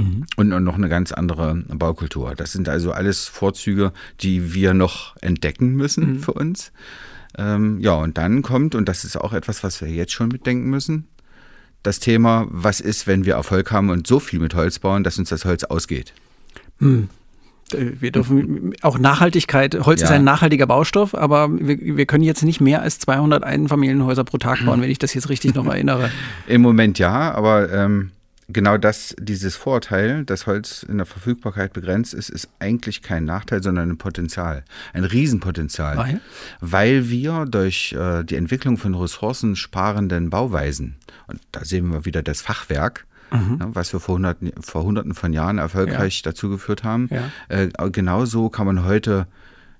Mhm. 0.00 0.26
Und 0.36 0.48
noch 0.48 0.74
eine 0.74 0.88
ganz 0.88 1.12
andere 1.12 1.62
Baukultur. 1.68 2.34
Das 2.34 2.52
sind 2.52 2.68
also 2.68 2.92
alles 2.92 3.26
Vorzüge, 3.26 3.92
die 4.20 4.54
wir 4.54 4.74
noch 4.74 5.16
entdecken 5.20 5.74
müssen 5.74 6.14
mhm. 6.14 6.18
für 6.20 6.32
uns. 6.32 6.72
Ähm, 7.38 7.78
ja, 7.80 7.94
und 7.94 8.18
dann 8.18 8.42
kommt, 8.42 8.74
und 8.74 8.88
das 8.88 9.04
ist 9.04 9.16
auch 9.16 9.32
etwas, 9.32 9.62
was 9.62 9.80
wir 9.80 9.88
jetzt 9.88 10.12
schon 10.12 10.28
mitdenken 10.28 10.68
müssen, 10.68 11.06
das 11.82 12.00
Thema, 12.00 12.46
was 12.50 12.80
ist, 12.80 13.06
wenn 13.06 13.24
wir 13.24 13.34
Erfolg 13.34 13.70
haben 13.70 13.90
und 13.90 14.06
so 14.06 14.20
viel 14.20 14.40
mit 14.40 14.54
Holz 14.54 14.78
bauen, 14.78 15.04
dass 15.04 15.18
uns 15.18 15.30
das 15.30 15.44
Holz 15.44 15.64
ausgeht. 15.64 16.12
Mhm. 16.78 17.08
Wir 17.72 18.10
dürfen 18.10 18.74
auch 18.82 18.98
Nachhaltigkeit, 18.98 19.86
Holz 19.86 20.00
ja. 20.00 20.08
ist 20.08 20.12
ein 20.12 20.24
nachhaltiger 20.24 20.66
Baustoff, 20.66 21.14
aber 21.14 21.48
wir, 21.52 21.78
wir, 21.96 22.06
können 22.06 22.24
jetzt 22.24 22.42
nicht 22.42 22.60
mehr 22.60 22.82
als 22.82 22.98
200 22.98 23.44
Einfamilienhäuser 23.44 24.24
pro 24.24 24.38
Tag 24.38 24.66
bauen, 24.66 24.82
wenn 24.82 24.90
ich 24.90 24.98
das 24.98 25.14
jetzt 25.14 25.28
richtig 25.28 25.54
noch 25.54 25.66
erinnere. 25.66 26.10
Im 26.48 26.62
Moment 26.62 26.98
ja, 26.98 27.32
aber 27.32 27.72
ähm, 27.72 28.10
genau 28.52 28.76
das, 28.76 29.14
dieses 29.18 29.56
Vorteil, 29.56 30.24
dass 30.24 30.46
Holz 30.46 30.82
in 30.82 30.98
der 30.98 31.06
Verfügbarkeit 31.06 31.72
begrenzt 31.72 32.14
ist, 32.14 32.28
ist 32.28 32.48
eigentlich 32.58 33.02
kein 33.02 33.24
Nachteil, 33.24 33.62
sondern 33.62 33.90
ein 33.90 33.98
Potenzial, 33.98 34.64
ein 34.92 35.04
Riesenpotenzial. 35.04 35.96
Weil, 35.96 36.20
weil 36.60 37.08
wir 37.10 37.46
durch 37.46 37.92
äh, 37.92 38.24
die 38.24 38.36
Entwicklung 38.36 38.76
von 38.76 38.94
ressourcensparenden 38.94 40.30
Bauweisen, 40.30 40.96
und 41.26 41.40
da 41.52 41.64
sehen 41.64 41.92
wir 41.92 42.04
wieder 42.04 42.22
das 42.22 42.40
Fachwerk, 42.40 43.06
Mhm. 43.32 43.58
Ne, 43.58 43.68
was 43.74 43.92
wir 43.92 44.00
vor, 44.00 44.16
hunderten, 44.16 44.50
vor 44.60 44.82
hunderten 44.82 45.14
von 45.14 45.32
Jahren 45.32 45.58
erfolgreich 45.58 46.16
ja. 46.24 46.32
dazu 46.32 46.48
geführt 46.50 46.82
haben. 46.82 47.08
Ja. 47.12 47.30
Äh, 47.48 47.68
genauso 47.92 48.48
kann 48.48 48.66
man 48.66 48.84
heute 48.84 49.28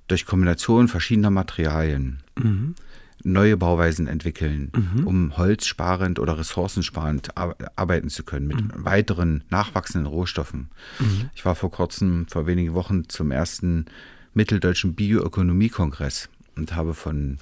durch 0.06 0.24
Kombination 0.24 0.86
verschiedener 0.86 1.30
Materialien 1.30 2.20
mhm 2.40 2.76
neue 3.22 3.56
Bauweisen 3.56 4.06
entwickeln, 4.06 4.72
mhm. 4.74 5.06
um 5.06 5.36
holzsparend 5.36 6.18
oder 6.18 6.38
ressourcensparend 6.38 7.36
arbeiten 7.36 8.08
zu 8.08 8.22
können 8.22 8.46
mit 8.46 8.60
mhm. 8.60 8.84
weiteren 8.84 9.44
nachwachsenden 9.50 10.06
Rohstoffen. 10.06 10.70
Mhm. 10.98 11.30
Ich 11.34 11.44
war 11.44 11.54
vor 11.54 11.70
kurzem, 11.70 12.26
vor 12.28 12.46
wenigen 12.46 12.74
Wochen 12.74 13.08
zum 13.08 13.30
ersten 13.30 13.86
mitteldeutschen 14.34 14.94
Bioökonomiekongress 14.94 16.28
und 16.56 16.74
habe 16.74 16.94
von 16.94 17.38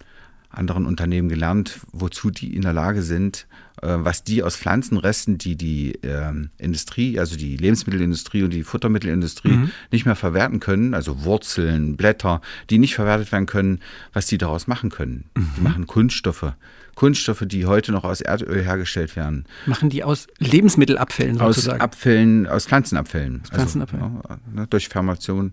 anderen 0.51 0.87
Unternehmen 0.87 1.29
gelernt, 1.29 1.81
wozu 1.93 2.31
die 2.31 2.55
in 2.55 2.63
der 2.63 2.73
Lage 2.73 3.03
sind, 3.03 3.47
was 3.83 4.25
die 4.25 4.43
aus 4.43 4.57
Pflanzenresten, 4.57 5.39
die 5.39 5.57
die 5.57 5.95
äh, 6.03 6.33
Industrie, 6.59 7.19
also 7.19 7.37
die 7.37 7.57
Lebensmittelindustrie 7.57 8.43
und 8.43 8.51
die 8.51 8.65
Futtermittelindustrie 8.65 9.53
mhm. 9.53 9.71
nicht 9.91 10.07
mehr 10.07 10.17
verwerten 10.17 10.61
können, 10.61 10.95
also 10.95 11.25
Wurzeln, 11.25 11.97
Blätter, 11.97 12.41
die 12.71 12.79
nicht 12.79 12.95
verwertet 12.95 13.31
werden 13.33 13.47
können, 13.47 13.81
was 14.13 14.27
die 14.27 14.39
daraus 14.39 14.67
machen 14.67 14.91
können. 14.91 15.25
Mhm. 15.37 15.51
Die 15.57 15.61
machen 15.63 15.87
Kunststoffe. 15.87 16.53
Kunststoffe, 16.95 17.45
die 17.47 17.65
heute 17.67 17.93
noch 17.93 18.03
aus 18.03 18.21
Erdöl 18.21 18.61
hergestellt 18.61 19.15
werden. 19.15 19.45
Machen 19.67 19.89
die 19.89 20.03
aus 20.03 20.27
Lebensmittelabfällen 20.39 21.39
sozusagen? 21.39 21.77
Aus 21.77 21.81
Abfällen, 21.81 22.47
aus 22.49 22.67
Pflanzenabfällen. 22.67 23.43
Aus 23.45 23.51
Pflanzenabfällen. 23.51 24.21
Also, 24.29 24.41
ne, 24.53 24.67
durch 24.69 24.89
Fermentation 24.89 25.53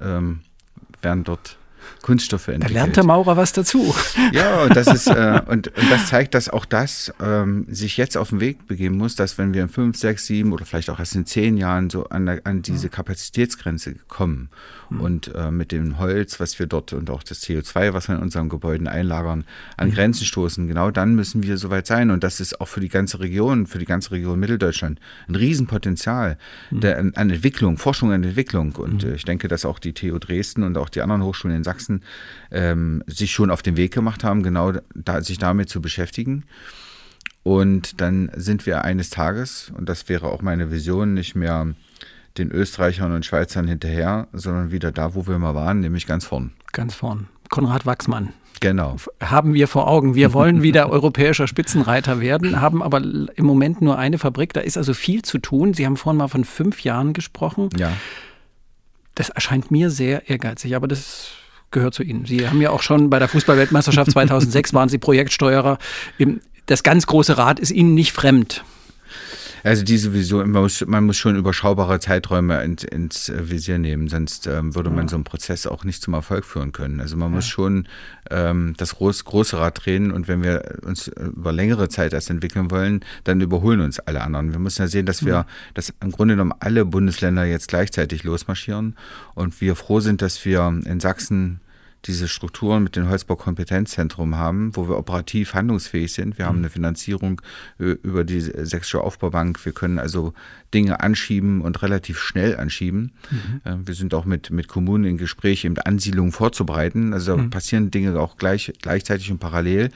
ähm, 0.00 0.40
werden 1.00 1.22
dort 1.22 1.56
Kunststoffe 2.02 2.48
entwickelt. 2.48 2.76
Da 2.76 2.80
lernt 2.80 2.96
der 2.96 3.04
Maurer 3.04 3.36
was 3.36 3.52
dazu. 3.52 3.94
Ja, 4.32 4.62
und 4.62 4.76
das 4.76 4.86
ist 4.86 5.08
äh, 5.08 5.40
und, 5.46 5.68
und, 5.68 5.90
das 5.90 6.06
zeigt, 6.06 6.34
dass 6.34 6.48
auch 6.48 6.64
das 6.64 7.12
ähm, 7.20 7.66
sich 7.68 7.96
jetzt 7.96 8.16
auf 8.16 8.30
den 8.30 8.40
Weg 8.40 8.66
begeben 8.66 8.96
muss, 8.96 9.16
dass 9.16 9.36
wenn 9.36 9.52
wir 9.52 9.62
in 9.62 9.68
fünf, 9.68 9.96
sechs, 9.98 10.26
sieben 10.26 10.52
oder 10.52 10.64
vielleicht 10.64 10.90
auch 10.90 10.98
erst 10.98 11.14
in 11.14 11.26
zehn 11.26 11.56
Jahren 11.56 11.90
so 11.90 12.06
an, 12.08 12.28
an 12.44 12.62
diese 12.62 12.88
Kapazitätsgrenze 12.88 13.96
kommen 14.08 14.48
mhm. 14.90 15.00
und 15.00 15.34
äh, 15.34 15.50
mit 15.50 15.72
dem 15.72 15.98
Holz, 15.98 16.40
was 16.40 16.58
wir 16.58 16.66
dort 16.66 16.92
und 16.92 17.10
auch 17.10 17.22
das 17.22 17.42
CO2, 17.42 17.92
was 17.92 18.08
wir 18.08 18.16
in 18.16 18.22
unseren 18.22 18.48
Gebäuden 18.48 18.86
einlagern, 18.88 19.44
an 19.76 19.88
mhm. 19.88 19.94
Grenzen 19.94 20.24
stoßen, 20.24 20.68
genau 20.68 20.90
dann 20.90 21.14
müssen 21.14 21.42
wir 21.42 21.58
soweit 21.58 21.86
sein. 21.86 22.10
Und 22.10 22.24
das 22.24 22.40
ist 22.40 22.60
auch 22.60 22.68
für 22.68 22.80
die 22.80 22.88
ganze 22.88 23.20
Region, 23.20 23.66
für 23.66 23.78
die 23.78 23.84
ganze 23.84 24.12
Region 24.12 24.38
Mitteldeutschland 24.38 25.00
ein 25.28 25.34
Riesenpotenzial 25.34 26.38
mhm. 26.70 26.80
der, 26.80 26.98
an 26.98 27.30
Entwicklung, 27.30 27.78
Forschung 27.78 28.10
und 28.10 28.24
Entwicklung. 28.24 28.74
Und 28.76 29.04
mhm. 29.04 29.10
äh, 29.10 29.14
ich 29.14 29.24
denke, 29.24 29.48
dass 29.48 29.64
auch 29.64 29.78
die 29.78 29.92
TU 29.92 30.18
Dresden 30.18 30.62
und 30.62 30.76
auch 30.78 30.88
die 30.88 31.02
anderen 31.02 31.22
Hochschulen 31.22 31.56
in 31.56 31.64
Sachsen 31.64 31.71
ähm, 32.50 33.02
sich 33.06 33.32
schon 33.32 33.50
auf 33.50 33.62
den 33.62 33.76
Weg 33.76 33.92
gemacht 33.92 34.24
haben, 34.24 34.42
genau 34.42 34.72
da, 34.94 35.22
sich 35.22 35.38
damit 35.38 35.68
zu 35.68 35.80
beschäftigen. 35.80 36.44
Und 37.42 38.00
dann 38.00 38.30
sind 38.34 38.66
wir 38.66 38.84
eines 38.84 39.10
Tages, 39.10 39.72
und 39.76 39.88
das 39.88 40.08
wäre 40.08 40.26
auch 40.26 40.42
meine 40.42 40.70
Vision, 40.70 41.14
nicht 41.14 41.34
mehr 41.34 41.74
den 42.38 42.50
Österreichern 42.50 43.12
und 43.12 43.26
Schweizern 43.26 43.66
hinterher, 43.68 44.28
sondern 44.32 44.70
wieder 44.70 44.92
da, 44.92 45.14
wo 45.14 45.26
wir 45.26 45.38
mal 45.38 45.54
waren, 45.54 45.80
nämlich 45.80 46.06
ganz 46.06 46.24
vorn. 46.24 46.52
Ganz 46.72 46.94
vorn. 46.94 47.28
Konrad 47.50 47.84
Wachsmann. 47.84 48.32
Genau. 48.60 48.96
Haben 49.20 49.54
wir 49.54 49.66
vor 49.66 49.88
Augen. 49.88 50.14
Wir 50.14 50.32
wollen 50.32 50.62
wieder 50.62 50.88
europäischer 50.88 51.48
Spitzenreiter 51.48 52.20
werden, 52.20 52.60
haben 52.60 52.82
aber 52.82 53.02
im 53.02 53.44
Moment 53.44 53.82
nur 53.82 53.98
eine 53.98 54.18
Fabrik. 54.18 54.52
Da 54.52 54.60
ist 54.60 54.78
also 54.78 54.94
viel 54.94 55.22
zu 55.22 55.38
tun. 55.38 55.74
Sie 55.74 55.84
haben 55.84 55.96
vorhin 55.96 56.18
mal 56.18 56.28
von 56.28 56.44
fünf 56.44 56.84
Jahren 56.84 57.12
gesprochen. 57.12 57.68
Ja. 57.76 57.92
Das 59.14 59.28
erscheint 59.28 59.70
mir 59.70 59.90
sehr 59.90 60.30
ehrgeizig, 60.30 60.74
aber 60.76 60.88
das 60.88 61.32
gehört 61.72 61.94
zu 61.94 62.02
Ihnen. 62.02 62.24
Sie 62.26 62.48
haben 62.48 62.60
ja 62.60 62.70
auch 62.70 62.82
schon 62.82 63.10
bei 63.10 63.18
der 63.18 63.28
Fußballweltmeisterschaft 63.28 64.10
2006 64.12 64.74
waren 64.74 64.88
Sie 64.88 64.98
Projektsteuerer. 64.98 65.78
Das 66.66 66.82
ganz 66.82 67.06
große 67.06 67.36
Rad 67.38 67.58
ist 67.58 67.70
Ihnen 67.70 67.94
nicht 67.94 68.12
fremd. 68.12 68.64
Also 69.64 69.84
diese 69.84 70.12
Vision, 70.12 70.50
man 70.50 70.62
muss, 70.62 70.84
man 70.86 71.04
muss 71.04 71.16
schon 71.16 71.36
überschaubare 71.36 72.00
Zeiträume 72.00 72.62
ins, 72.64 72.82
ins 72.84 73.32
Visier 73.34 73.78
nehmen, 73.78 74.08
sonst 74.08 74.46
ähm, 74.46 74.74
würde 74.74 74.90
man 74.90 75.08
so 75.08 75.16
einen 75.16 75.24
Prozess 75.24 75.66
auch 75.66 75.84
nicht 75.84 76.02
zum 76.02 76.14
Erfolg 76.14 76.44
führen 76.44 76.72
können. 76.72 77.00
Also 77.00 77.16
man 77.16 77.30
ja. 77.30 77.36
muss 77.36 77.46
schon 77.46 77.86
ähm, 78.30 78.74
das 78.76 78.96
groß, 78.96 79.24
große 79.24 79.58
Rad 79.58 79.84
drehen 79.84 80.10
und 80.10 80.26
wenn 80.26 80.42
wir 80.42 80.78
uns 80.84 81.08
über 81.08 81.52
längere 81.52 81.88
Zeit 81.88 82.12
erst 82.12 82.30
entwickeln 82.30 82.70
wollen, 82.70 83.04
dann 83.24 83.40
überholen 83.40 83.80
uns 83.80 84.00
alle 84.00 84.22
anderen. 84.22 84.52
Wir 84.52 84.58
müssen 84.58 84.82
ja 84.82 84.88
sehen, 84.88 85.06
dass 85.06 85.24
wir, 85.24 85.40
mhm. 85.40 85.74
dass 85.74 85.92
im 86.00 86.10
Grunde 86.10 86.34
genommen 86.34 86.54
alle 86.58 86.84
Bundesländer 86.84 87.44
jetzt 87.44 87.68
gleichzeitig 87.68 88.24
losmarschieren 88.24 88.96
und 89.34 89.60
wir 89.60 89.76
froh 89.76 90.00
sind, 90.00 90.22
dass 90.22 90.44
wir 90.44 90.80
in 90.84 90.98
Sachsen 90.98 91.60
diese 92.06 92.26
Strukturen 92.26 92.82
mit 92.82 92.96
dem 92.96 93.08
Holzbau-Kompetenzzentrum 93.08 94.36
haben, 94.36 94.74
wo 94.74 94.88
wir 94.88 94.98
operativ 94.98 95.54
handlungsfähig 95.54 96.12
sind. 96.12 96.36
Wir 96.36 96.46
haben 96.46 96.58
mhm. 96.58 96.64
eine 96.64 96.70
Finanzierung 96.70 97.40
äh, 97.78 97.84
über 98.02 98.24
die 98.24 98.40
Sächsische 98.40 99.02
Aufbaubank. 99.02 99.64
Wir 99.64 99.72
können 99.72 99.98
also 99.98 100.34
Dinge 100.74 101.00
anschieben 101.00 101.60
und 101.60 101.80
relativ 101.82 102.18
schnell 102.18 102.56
anschieben. 102.56 103.12
Mhm. 103.30 103.60
Äh, 103.64 103.86
wir 103.86 103.94
sind 103.94 104.14
auch 104.14 104.24
mit, 104.24 104.50
mit 104.50 104.68
Kommunen 104.68 105.04
in 105.04 105.16
Gespräch, 105.16 105.64
eben 105.64 105.78
Ansiedlungen 105.78 106.32
vorzubereiten. 106.32 107.12
Also 107.12 107.36
da 107.36 107.42
mhm. 107.42 107.50
passieren 107.50 107.90
Dinge 107.90 108.18
auch 108.18 108.36
gleich, 108.36 108.72
gleichzeitig 108.82 109.30
und 109.30 109.38
parallel. 109.38 109.90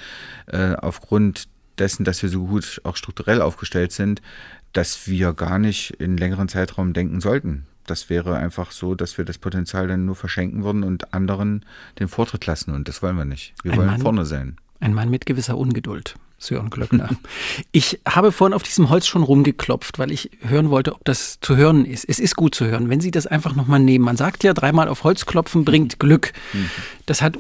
Äh, 0.46 0.74
aufgrund 0.74 1.48
dessen, 1.78 2.04
dass 2.04 2.22
wir 2.22 2.28
so 2.28 2.46
gut 2.46 2.80
auch 2.84 2.96
strukturell 2.96 3.42
aufgestellt 3.42 3.92
sind, 3.92 4.22
dass 4.72 5.08
wir 5.08 5.32
gar 5.32 5.58
nicht 5.58 5.90
in 5.98 6.16
längeren 6.16 6.48
Zeitraum 6.48 6.92
denken 6.92 7.20
sollten. 7.20 7.66
Das 7.86 8.10
wäre 8.10 8.36
einfach 8.36 8.70
so, 8.70 8.94
dass 8.94 9.16
wir 9.18 9.24
das 9.24 9.38
Potenzial 9.38 9.86
dann 9.88 10.04
nur 10.06 10.16
verschenken 10.16 10.64
würden 10.64 10.82
und 10.82 11.14
anderen 11.14 11.64
den 11.98 12.08
Vortritt 12.08 12.46
lassen. 12.46 12.72
Und 12.74 12.88
das 12.88 13.02
wollen 13.02 13.16
wir 13.16 13.24
nicht. 13.24 13.54
Wir 13.62 13.72
Ein 13.72 13.78
wollen 13.78 13.90
Mann- 13.90 14.00
vorne 14.00 14.24
sein. 14.26 14.56
Ein 14.80 14.92
Mann 14.94 15.08
mit 15.08 15.24
gewisser 15.26 15.56
Ungeduld. 15.56 16.16
Sören 16.38 16.68
Glöckner. 16.68 17.08
Ich 17.72 17.98
habe 18.06 18.30
vorhin 18.30 18.52
auf 18.54 18.62
diesem 18.62 18.90
Holz 18.90 19.06
schon 19.06 19.22
rumgeklopft, 19.22 19.98
weil 19.98 20.10
ich 20.10 20.30
hören 20.42 20.68
wollte, 20.68 20.94
ob 20.94 21.02
das 21.06 21.38
zu 21.40 21.56
hören 21.56 21.86
ist. 21.86 22.04
Es 22.06 22.18
ist 22.18 22.36
gut 22.36 22.54
zu 22.54 22.66
hören, 22.66 22.90
wenn 22.90 23.00
Sie 23.00 23.10
das 23.10 23.26
einfach 23.26 23.54
nochmal 23.54 23.80
nehmen. 23.80 24.04
Man 24.04 24.16
sagt 24.18 24.44
ja, 24.44 24.52
dreimal 24.52 24.88
auf 24.88 25.02
Holz 25.04 25.24
klopfen 25.24 25.64
bringt 25.64 25.98
Glück. 25.98 26.32
Das 27.06 27.22
hat 27.22 27.38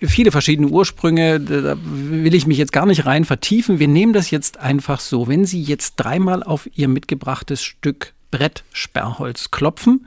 viele 0.00 0.32
verschiedene 0.32 0.68
Ursprünge. 0.68 1.38
Da 1.38 1.76
will 1.84 2.34
ich 2.34 2.46
mich 2.48 2.58
jetzt 2.58 2.72
gar 2.72 2.86
nicht 2.86 3.06
rein 3.06 3.24
vertiefen. 3.24 3.78
Wir 3.78 3.88
nehmen 3.88 4.12
das 4.12 4.30
jetzt 4.32 4.58
einfach 4.58 4.98
so. 4.98 5.28
Wenn 5.28 5.44
Sie 5.44 5.62
jetzt 5.62 5.94
dreimal 5.96 6.42
auf 6.42 6.68
Ihr 6.74 6.88
mitgebrachtes 6.88 7.62
Stück 7.62 8.12
Brettsperrholz 8.32 9.52
klopfen, 9.52 10.06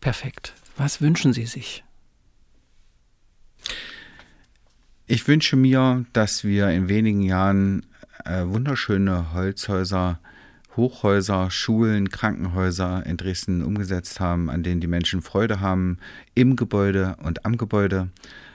perfekt. 0.00 0.54
Was 0.76 1.00
wünschen 1.00 1.32
Sie 1.32 1.46
sich? 1.46 1.84
Ich 5.06 5.28
wünsche 5.28 5.56
mir, 5.56 6.06
dass 6.12 6.44
wir 6.44 6.70
in 6.70 6.88
wenigen 6.88 7.22
Jahren 7.22 7.86
äh, 8.24 8.44
wunderschöne 8.46 9.32
Holzhäuser, 9.32 10.18
Hochhäuser, 10.76 11.50
Schulen, 11.50 12.08
Krankenhäuser 12.08 13.04
in 13.04 13.16
Dresden 13.16 13.62
umgesetzt 13.62 14.18
haben, 14.18 14.48
an 14.48 14.62
denen 14.62 14.80
die 14.80 14.86
Menschen 14.86 15.20
Freude 15.22 15.60
haben, 15.60 15.98
im 16.34 16.56
Gebäude 16.56 17.16
und 17.22 17.44
am 17.44 17.58
Gebäude. 17.58 18.08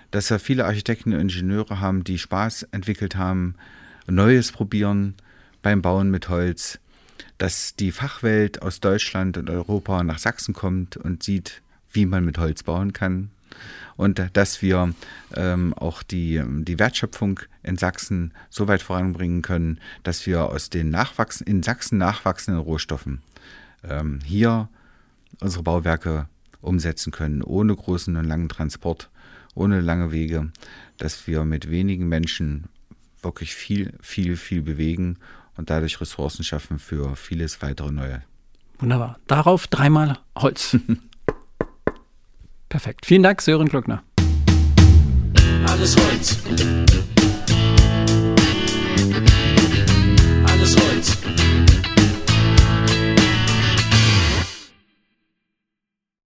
Dass 0.09 0.29
wir 0.29 0.39
viele 0.39 0.65
Architekten 0.65 1.13
und 1.13 1.19
Ingenieure 1.19 1.79
haben, 1.79 2.03
die 2.03 2.17
Spaß 2.17 2.63
entwickelt 2.71 3.15
haben, 3.15 3.55
Neues 4.07 4.51
probieren 4.51 5.15
beim 5.61 5.81
Bauen 5.81 6.09
mit 6.09 6.29
Holz. 6.29 6.79
Dass 7.37 7.75
die 7.75 7.91
Fachwelt 7.91 8.61
aus 8.61 8.79
Deutschland 8.79 9.37
und 9.37 9.49
Europa 9.49 10.03
nach 10.03 10.19
Sachsen 10.19 10.53
kommt 10.53 10.97
und 10.97 11.23
sieht, 11.23 11.61
wie 11.91 12.05
man 12.05 12.25
mit 12.25 12.37
Holz 12.37 12.63
bauen 12.63 12.93
kann. 12.93 13.29
Und 13.95 14.21
dass 14.33 14.61
wir 14.61 14.93
ähm, 15.35 15.73
auch 15.75 16.01
die, 16.01 16.41
die 16.45 16.79
Wertschöpfung 16.79 17.39
in 17.61 17.77
Sachsen 17.77 18.33
so 18.49 18.67
weit 18.67 18.81
voranbringen 18.81 19.43
können, 19.43 19.79
dass 20.01 20.25
wir 20.25 20.45
aus 20.45 20.69
den 20.69 20.89
nachwachsen, 20.89 21.45
in 21.45 21.61
Sachsen 21.61 21.99
nachwachsenden 21.99 22.61
Rohstoffen 22.61 23.21
ähm, 23.87 24.19
hier 24.25 24.69
unsere 25.39 25.63
Bauwerke 25.63 26.27
umsetzen 26.61 27.11
können, 27.11 27.43
ohne 27.43 27.75
großen 27.75 28.15
und 28.15 28.25
langen 28.25 28.49
Transport, 28.49 29.09
ohne 29.53 29.81
lange 29.81 30.11
Wege, 30.11 30.51
dass 30.97 31.27
wir 31.27 31.43
mit 31.43 31.69
wenigen 31.69 32.07
Menschen 32.07 32.65
wirklich 33.21 33.55
viel, 33.55 33.93
viel, 34.01 34.37
viel 34.37 34.61
bewegen 34.61 35.17
und 35.57 35.69
dadurch 35.69 35.99
Ressourcen 36.01 36.43
schaffen 36.43 36.79
für 36.79 37.15
vieles 37.15 37.61
weitere 37.61 37.91
Neue. 37.91 38.23
Wunderbar. 38.79 39.17
Darauf 39.27 39.67
dreimal 39.67 40.19
Holz. 40.37 40.77
Perfekt. 42.69 43.05
Vielen 43.05 43.23
Dank, 43.23 43.41
Sören 43.41 43.69
Glöckner. 43.69 44.03
Alles 45.67 45.95
Holz. 45.95 46.37